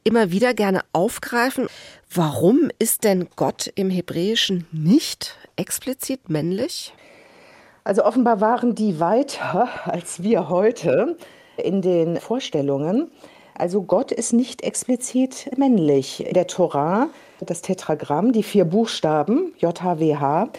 [0.04, 1.68] immer wieder gerne aufgreifen.
[2.14, 6.94] Warum ist denn Gott im Hebräischen nicht explizit männlich?
[7.86, 11.16] Also offenbar waren die weiter als wir heute
[11.60, 13.12] in den Vorstellungen.
[13.56, 16.26] Also Gott ist nicht explizit männlich.
[16.26, 17.10] In der Torah,
[17.42, 20.50] das Tetragramm, die vier Buchstaben, JHWH,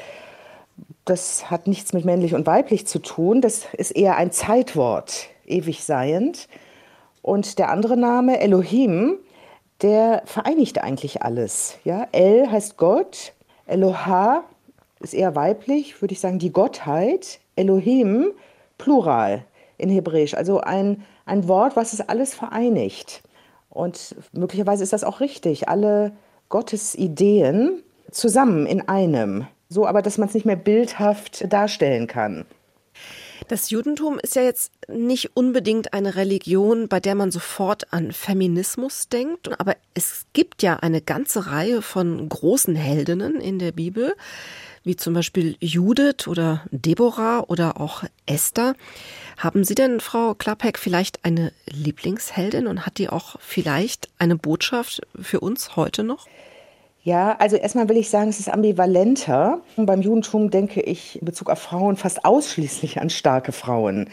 [1.07, 3.40] das hat nichts mit männlich und weiblich zu tun.
[3.40, 6.46] Das ist eher ein Zeitwort, ewig seiend.
[7.22, 9.16] Und der andere Name, Elohim,
[9.82, 11.78] der vereinigt eigentlich alles.
[11.84, 12.07] Ja?
[12.12, 13.32] El heißt Gott,
[13.66, 14.44] Eloha
[15.01, 18.32] ist eher weiblich, würde ich sagen, die Gottheit, Elohim,
[18.76, 19.44] Plural
[19.81, 20.35] in Hebräisch.
[20.35, 23.22] Also ein, ein Wort, was es alles vereinigt.
[23.68, 25.68] Und möglicherweise ist das auch richtig.
[25.68, 26.12] Alle
[26.49, 29.47] Gottes Ideen zusammen in einem.
[29.68, 32.45] So aber, dass man es nicht mehr bildhaft darstellen kann.
[33.51, 39.09] Das Judentum ist ja jetzt nicht unbedingt eine Religion, bei der man sofort an Feminismus
[39.09, 44.14] denkt, aber es gibt ja eine ganze Reihe von großen Heldinnen in der Bibel,
[44.85, 48.74] wie zum Beispiel Judith oder Deborah oder auch Esther.
[49.41, 55.01] Haben Sie denn, Frau Klappheck, vielleicht eine Lieblingsheldin und hat die auch vielleicht eine Botschaft
[55.18, 56.26] für uns heute noch?
[57.03, 59.62] Ja, also erstmal will ich sagen, es ist ambivalenter.
[59.78, 64.11] Beim Judentum denke ich in Bezug auf Frauen fast ausschließlich an starke Frauen.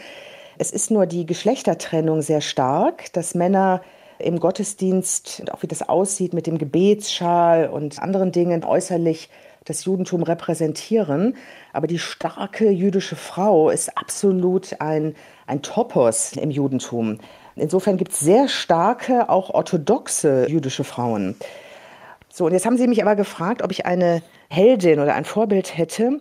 [0.56, 3.82] Es ist nur die Geschlechtertrennung sehr stark, dass Männer
[4.18, 9.28] im Gottesdienst, auch wie das aussieht mit dem Gebetsschal und anderen Dingen äußerlich
[9.68, 11.36] das Judentum repräsentieren.
[11.72, 15.14] Aber die starke jüdische Frau ist absolut ein,
[15.46, 17.18] ein Topos im Judentum.
[17.56, 21.36] Insofern gibt es sehr starke, auch orthodoxe jüdische Frauen.
[22.28, 25.76] So, und jetzt haben Sie mich aber gefragt, ob ich eine Heldin oder ein Vorbild
[25.76, 26.20] hätte.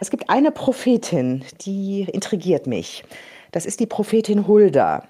[0.00, 3.04] Es gibt eine Prophetin, die intrigiert mich.
[3.52, 5.08] Das ist die Prophetin Hulda.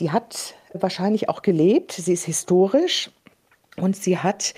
[0.00, 1.92] Die hat wahrscheinlich auch gelebt.
[1.92, 3.10] Sie ist historisch
[3.76, 4.54] und sie hat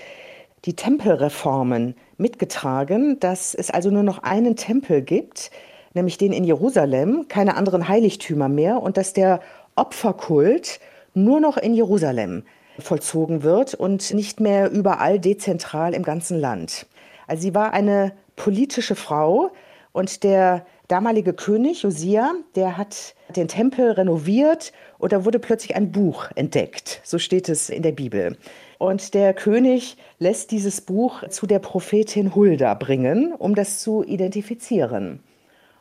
[0.65, 5.51] die Tempelreformen mitgetragen, dass es also nur noch einen Tempel gibt,
[5.93, 9.41] nämlich den in Jerusalem, keine anderen Heiligtümer mehr und dass der
[9.75, 10.79] Opferkult
[11.13, 12.43] nur noch in Jerusalem
[12.79, 16.85] vollzogen wird und nicht mehr überall dezentral im ganzen Land.
[17.27, 19.51] Also sie war eine politische Frau
[19.91, 25.91] und der damalige König Josia, der hat den Tempel renoviert und da wurde plötzlich ein
[25.91, 27.01] Buch entdeckt.
[27.03, 28.37] So steht es in der Bibel.
[28.81, 35.21] Und der König lässt dieses Buch zu der Prophetin Hulda bringen, um das zu identifizieren.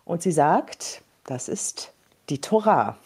[0.04, 1.94] Und sie sagt, das ist
[2.28, 2.98] die Torah.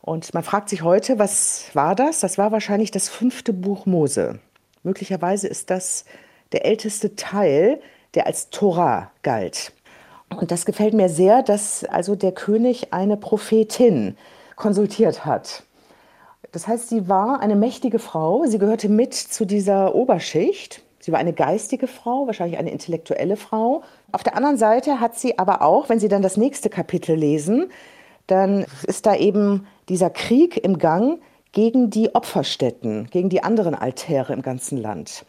[0.00, 2.18] Und man fragt sich heute, was war das?
[2.18, 4.40] Das war wahrscheinlich das fünfte Buch Mose.
[4.82, 6.04] Möglicherweise ist das
[6.50, 7.80] der älteste Teil,
[8.14, 9.72] der als Torah galt.
[10.30, 14.16] Und das gefällt mir sehr, dass also der König eine Prophetin
[14.56, 15.62] konsultiert hat.
[16.52, 20.82] Das heißt, sie war eine mächtige Frau, sie gehörte mit zu dieser Oberschicht.
[21.00, 23.82] Sie war eine geistige Frau, wahrscheinlich eine intellektuelle Frau.
[24.10, 27.70] Auf der anderen Seite hat sie aber auch, wenn Sie dann das nächste Kapitel lesen,
[28.26, 31.20] dann ist da eben dieser Krieg im Gang
[31.52, 35.24] gegen die Opferstätten, gegen die anderen Altäre im ganzen Land.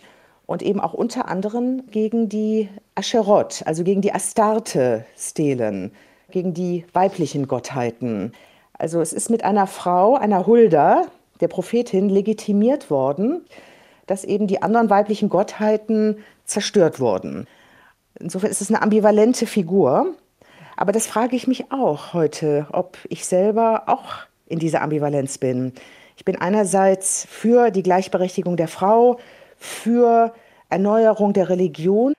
[0.46, 5.92] Und eben auch unter anderem gegen die Ascherot, also gegen die Astarte-Stelen,
[6.32, 8.32] gegen die weiblichen Gottheiten.
[8.78, 11.08] Also es ist mit einer Frau, einer Hulda,
[11.42, 13.46] der Prophetin legitimiert worden,
[14.06, 17.48] dass eben die anderen weiblichen Gottheiten zerstört wurden.
[18.20, 20.16] Insofern ist es eine ambivalente Figur.
[20.76, 24.14] Aber das frage ich mich auch heute, ob ich selber auch
[24.48, 25.74] in dieser Ambivalenz bin.
[26.16, 29.20] Ich bin einerseits für die Gleichberechtigung der Frau,
[29.58, 30.34] für
[30.70, 32.14] Erneuerung der Religion.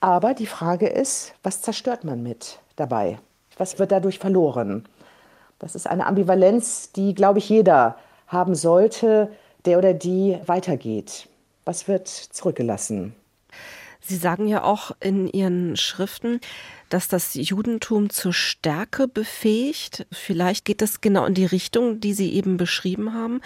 [0.00, 3.18] Aber die Frage ist, was zerstört man mit dabei?
[3.56, 4.84] Was wird dadurch verloren?
[5.64, 7.96] Das ist eine Ambivalenz, die, glaube ich, jeder
[8.26, 9.30] haben sollte,
[9.64, 11.26] der oder die weitergeht.
[11.64, 13.14] Was wird zurückgelassen?
[13.98, 16.40] Sie sagen ja auch in Ihren Schriften,
[16.90, 20.06] dass das Judentum zur Stärke befähigt.
[20.12, 23.40] Vielleicht geht das genau in die Richtung, die Sie eben beschrieben haben,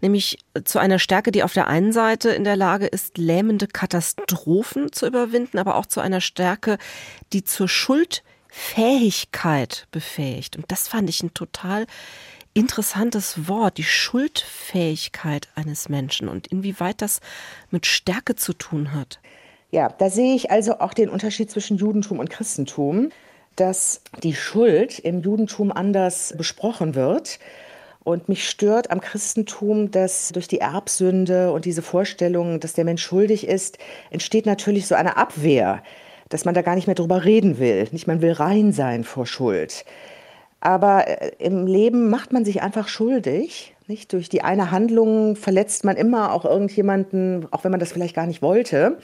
[0.00, 4.90] nämlich zu einer Stärke, die auf der einen Seite in der Lage ist, lähmende Katastrophen
[4.90, 6.78] zu überwinden, aber auch zu einer Stärke,
[7.32, 7.68] die zur
[8.52, 10.56] Schuldfähigkeit befähigt.
[10.56, 11.86] Und das fand ich ein total
[12.54, 17.20] interessantes Wort, die Schuldfähigkeit eines Menschen und inwieweit das
[17.70, 19.20] mit Stärke zu tun hat.
[19.70, 23.08] Ja, da sehe ich also auch den Unterschied zwischen Judentum und Christentum,
[23.56, 27.38] dass die Schuld im Judentum anders besprochen wird.
[28.04, 33.02] Und mich stört am Christentum, dass durch die Erbsünde und diese Vorstellung, dass der Mensch
[33.02, 33.78] schuldig ist,
[34.10, 35.82] entsteht natürlich so eine Abwehr,
[36.32, 37.88] dass man da gar nicht mehr drüber reden will.
[37.92, 39.84] Nicht, man will rein sein vor Schuld.
[40.60, 43.74] Aber äh, im Leben macht man sich einfach schuldig.
[43.86, 44.12] Nicht?
[44.12, 48.26] Durch die eine Handlung verletzt man immer auch irgendjemanden, auch wenn man das vielleicht gar
[48.26, 48.98] nicht wollte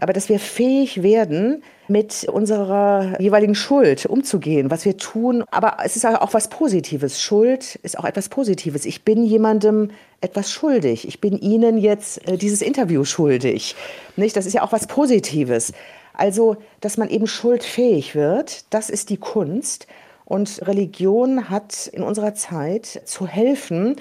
[0.00, 5.44] aber dass wir fähig werden, mit unserer jeweiligen Schuld umzugehen, was wir tun.
[5.50, 7.20] Aber es ist auch was Positives.
[7.20, 8.84] Schuld ist auch etwas Positives.
[8.86, 9.90] Ich bin jemandem
[10.20, 11.06] etwas schuldig.
[11.06, 13.74] Ich bin Ihnen jetzt äh, dieses Interview schuldig.
[14.16, 14.36] Nicht?
[14.36, 15.72] Das ist ja auch was Positives.
[16.20, 19.86] Also, dass man eben schuldfähig wird, das ist die Kunst.
[20.26, 23.96] Und Religion hat in unserer Zeit zu helfen,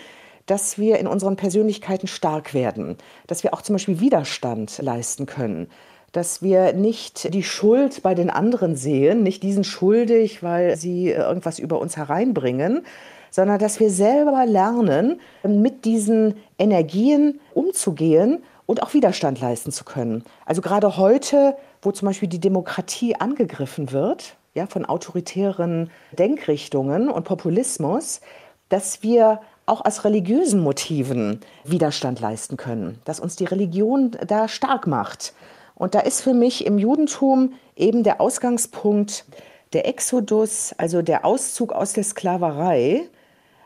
[0.46, 2.98] dass wir in unseren Persönlichkeiten stark werden,
[3.28, 5.70] dass wir auch zum Beispiel Widerstand leisten können,
[6.12, 11.58] dass wir nicht die Schuld bei den anderen sehen, nicht diesen schuldig, weil sie irgendwas
[11.58, 12.86] über uns hereinbringen,
[13.32, 20.26] sondern dass wir selber lernen, mit diesen Energien umzugehen und auch Widerstand leisten zu können.
[20.46, 27.24] Also gerade heute, wo zum Beispiel die Demokratie angegriffen wird, ja, von autoritären Denkrichtungen und
[27.24, 28.22] Populismus,
[28.70, 34.88] dass wir auch aus religiösen Motiven Widerstand leisten können, dass uns die Religion da stark
[34.88, 35.34] macht.
[35.76, 39.26] Und da ist für mich im Judentum eben der Ausgangspunkt
[39.74, 43.08] der Exodus, also der Auszug aus der Sklaverei.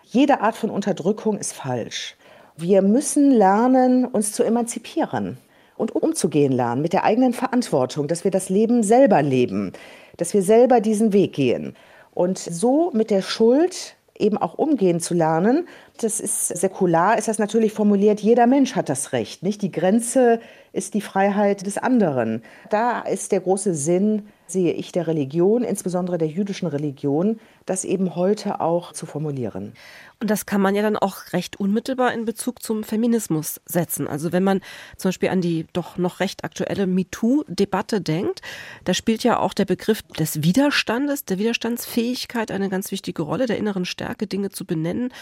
[0.03, 2.17] Jede Art von Unterdrückung ist falsch.
[2.57, 5.37] Wir müssen lernen, uns zu emanzipieren
[5.75, 9.71] und umzugehen lernen mit der eigenen Verantwortung, dass wir das Leben selber leben,
[10.17, 11.75] dass wir selber diesen Weg gehen.
[12.13, 15.67] Und so mit der Schuld eben auch umgehen zu lernen.
[15.97, 19.61] Das ist säkular, ist das natürlich formuliert, jeder Mensch hat das Recht, nicht?
[19.61, 20.39] Die Grenze
[20.73, 22.41] ist die Freiheit des anderen.
[22.71, 28.15] Da ist der große Sinn, sehe ich, der Religion, insbesondere der jüdischen Religion, das eben
[28.15, 29.73] heute auch zu formulieren.
[30.19, 34.07] Und das kann man ja dann auch recht unmittelbar in Bezug zum Feminismus setzen.
[34.07, 34.61] Also wenn man
[34.97, 38.41] zum Beispiel an die doch noch recht aktuelle MeToo-Debatte denkt,
[38.85, 43.57] da spielt ja auch der Begriff des Widerstandes, der Widerstandsfähigkeit eine ganz wichtige Rolle, der
[43.57, 45.13] inneren Stärke, Dinge zu benennen,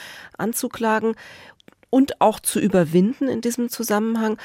[0.61, 1.15] anzuklagen
[1.89, 4.37] und auch zu überwinden in diesem Zusammenhang.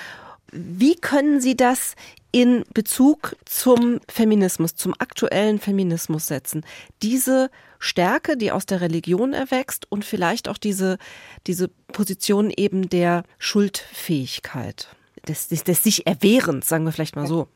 [0.52, 1.94] Wie können Sie das
[2.32, 6.64] in Bezug zum Feminismus, zum aktuellen Feminismus setzen?
[7.02, 10.98] Diese Stärke, die aus der Religion erwächst und vielleicht auch diese,
[11.46, 14.88] diese Position eben der Schuldfähigkeit,
[15.28, 17.48] des, des, des sich Erwehrens, sagen wir vielleicht mal so.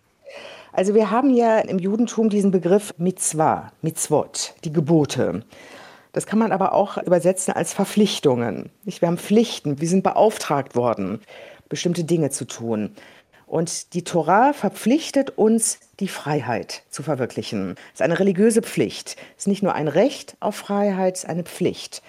[0.72, 5.44] Also wir haben ja im Judentum diesen Begriff Mitzvah, Mitzvot, die Gebote.
[6.12, 8.70] Das kann man aber auch übersetzen als Verpflichtungen.
[8.84, 11.20] Wir haben Pflichten, wir sind beauftragt worden
[11.70, 12.94] bestimmte Dinge zu tun.
[13.46, 17.76] Und die Torah verpflichtet uns, die Freiheit zu verwirklichen.
[17.88, 19.16] Es ist eine religiöse Pflicht.
[19.36, 22.02] Es ist nicht nur ein Recht auf Freiheit, es ist eine Pflicht.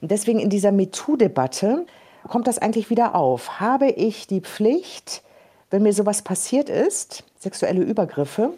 [0.00, 1.84] Und deswegen in dieser MeToo-Debatte
[2.28, 3.60] kommt das eigentlich wieder auf.
[3.60, 5.22] Habe ich die Pflicht,
[5.70, 8.54] wenn mir sowas passiert ist, sexuelle Übergriffe,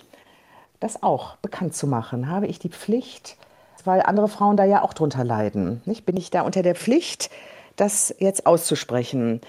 [0.81, 2.29] das auch bekannt zu machen?
[2.29, 3.37] Habe ich die Pflicht,
[3.87, 5.83] weil andere Frauen da ja auch drunter leiden?
[5.85, 6.07] Nicht?
[6.07, 7.31] Bin ich da unter der Pflicht,
[7.77, 9.41] das jetzt auszusprechen?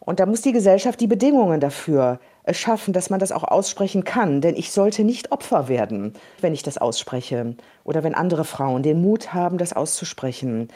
[0.00, 2.18] Und da muss die Gesellschaft die Bedingungen dafür
[2.50, 4.40] schaffen, dass man das auch aussprechen kann.
[4.40, 9.02] Denn ich sollte nicht Opfer werden, wenn ich das ausspreche oder wenn andere Frauen den
[9.02, 10.68] Mut haben, das auszusprechen.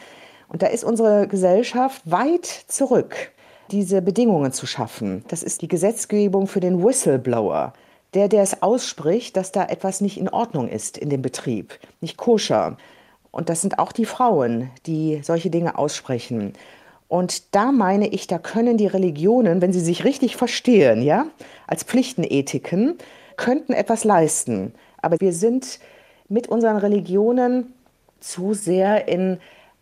[0.49, 3.33] Und da ist unsere Gesellschaft weit zurück,
[3.71, 5.25] diese Bedingungen zu schaffen.
[5.29, 7.73] Das ist die Gesetzgebung für den Whistleblower.
[8.13, 12.19] Der, der es ausspricht, dass da etwas nicht in Ordnung ist in dem Betrieb, nicht
[12.19, 12.77] koscher.
[13.33, 16.53] Und das sind auch die Frauen, die solche Dinge aussprechen.
[17.09, 21.27] Und da meine ich, da können die Religionen, wenn sie sich richtig verstehen, ja,
[21.67, 22.97] als Pflichtenethiken,
[23.37, 24.73] könnten etwas leisten.
[24.99, 25.81] Aber wir sind
[26.29, 27.73] mit unseren Religionen
[28.21, 29.41] zu sehr in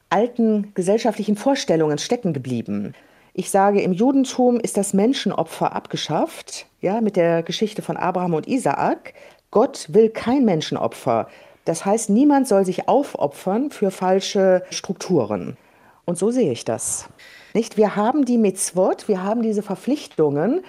[0.08, 2.94] alten gesellschaftlichen Vorstellungen stecken geblieben.
[3.32, 8.48] Ich sage, im Judentum ist das Menschenopfer abgeschafft, ja, mit der Geschichte von Abraham und
[8.48, 9.14] Isaak.
[9.52, 11.28] Gott will kein Menschenopfer.
[11.70, 15.56] Das heißt, niemand soll sich aufopfern für falsche Strukturen.
[16.04, 17.08] Und so sehe ich das.
[17.54, 17.76] Nicht?
[17.76, 20.62] Wir haben die Mitzvot, wir haben diese Verpflichtungen.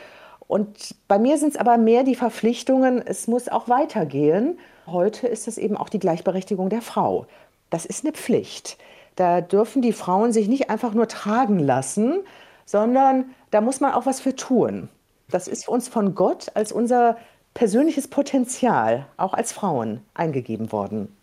[0.47, 4.59] Und bei mir sind es aber mehr die Verpflichtungen, es muss auch weitergehen.
[4.85, 7.25] Heute ist es eben auch die Gleichberechtigung der Frau.
[7.71, 8.77] Das ist eine Pflicht.
[9.15, 12.19] Da dürfen die Frauen sich nicht einfach nur tragen lassen,
[12.67, 14.87] sondern da muss man auch was für tun.
[15.31, 17.17] Das ist uns von Gott als unser
[17.53, 21.15] persönliches Potenzial, auch als Frauen, eingegeben worden.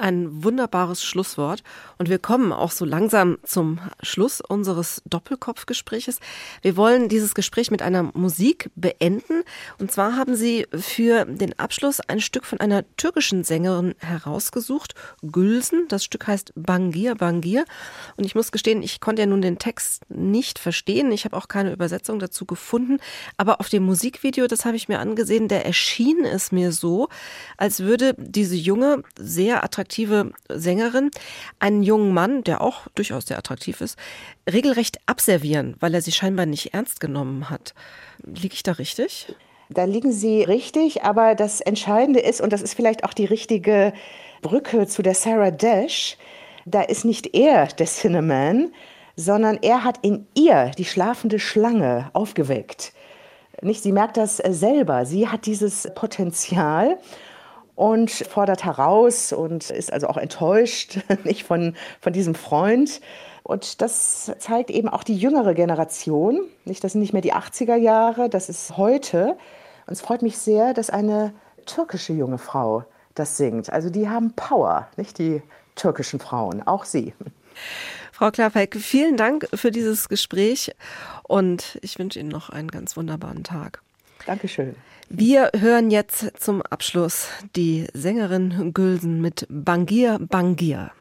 [0.00, 1.64] Ein wunderbares Schlusswort.
[1.98, 6.20] Und wir kommen auch so langsam zum Schluss unseres Doppelkopfgespräches.
[6.62, 9.42] Wir wollen dieses Gespräch mit einer Musik beenden.
[9.80, 15.86] Und zwar haben Sie für den Abschluss ein Stück von einer türkischen Sängerin herausgesucht, Gülsen.
[15.88, 17.64] Das Stück heißt Bangir Bangir.
[18.16, 21.10] Und ich muss gestehen, ich konnte ja nun den Text nicht verstehen.
[21.10, 22.98] Ich habe auch keine Übersetzung dazu gefunden.
[23.36, 27.08] Aber auf dem Musikvideo, das habe ich mir angesehen, da erschien es mir so,
[27.56, 31.10] als würde diese junge, sehr attraktive attraktive Sängerin
[31.60, 33.98] einen jungen Mann, der auch durchaus sehr attraktiv ist,
[34.50, 37.74] regelrecht abservieren, weil er sie scheinbar nicht ernst genommen hat.
[38.22, 39.34] Liege ich da richtig?
[39.70, 43.92] Da liegen Sie richtig, aber das Entscheidende ist, und das ist vielleicht auch die richtige
[44.40, 46.16] Brücke zu der Sarah Dash,
[46.64, 48.72] da ist nicht er der Cinnamon,
[49.16, 52.92] sondern er hat in ihr die schlafende Schlange aufgeweckt.
[53.60, 55.04] Nicht, sie merkt das selber.
[55.04, 56.98] Sie hat dieses Potenzial
[57.78, 63.00] und fordert heraus und ist also auch enttäuscht nicht von, von diesem Freund.
[63.44, 66.40] Und das zeigt eben auch die jüngere Generation.
[66.64, 69.38] Nicht, das sind nicht mehr die 80er Jahre, das ist heute.
[69.86, 71.32] Und es freut mich sehr, dass eine
[71.66, 73.72] türkische junge Frau das singt.
[73.72, 75.40] Also die haben Power, nicht die
[75.76, 77.14] türkischen Frauen, auch sie.
[78.10, 80.72] Frau Klarfeig, vielen Dank für dieses Gespräch
[81.22, 83.82] und ich wünsche Ihnen noch einen ganz wunderbaren Tag.
[84.26, 84.74] Dankeschön.
[85.10, 90.92] Wir hören jetzt zum Abschluss die Sängerin Gülsen mit Bangir Bangir.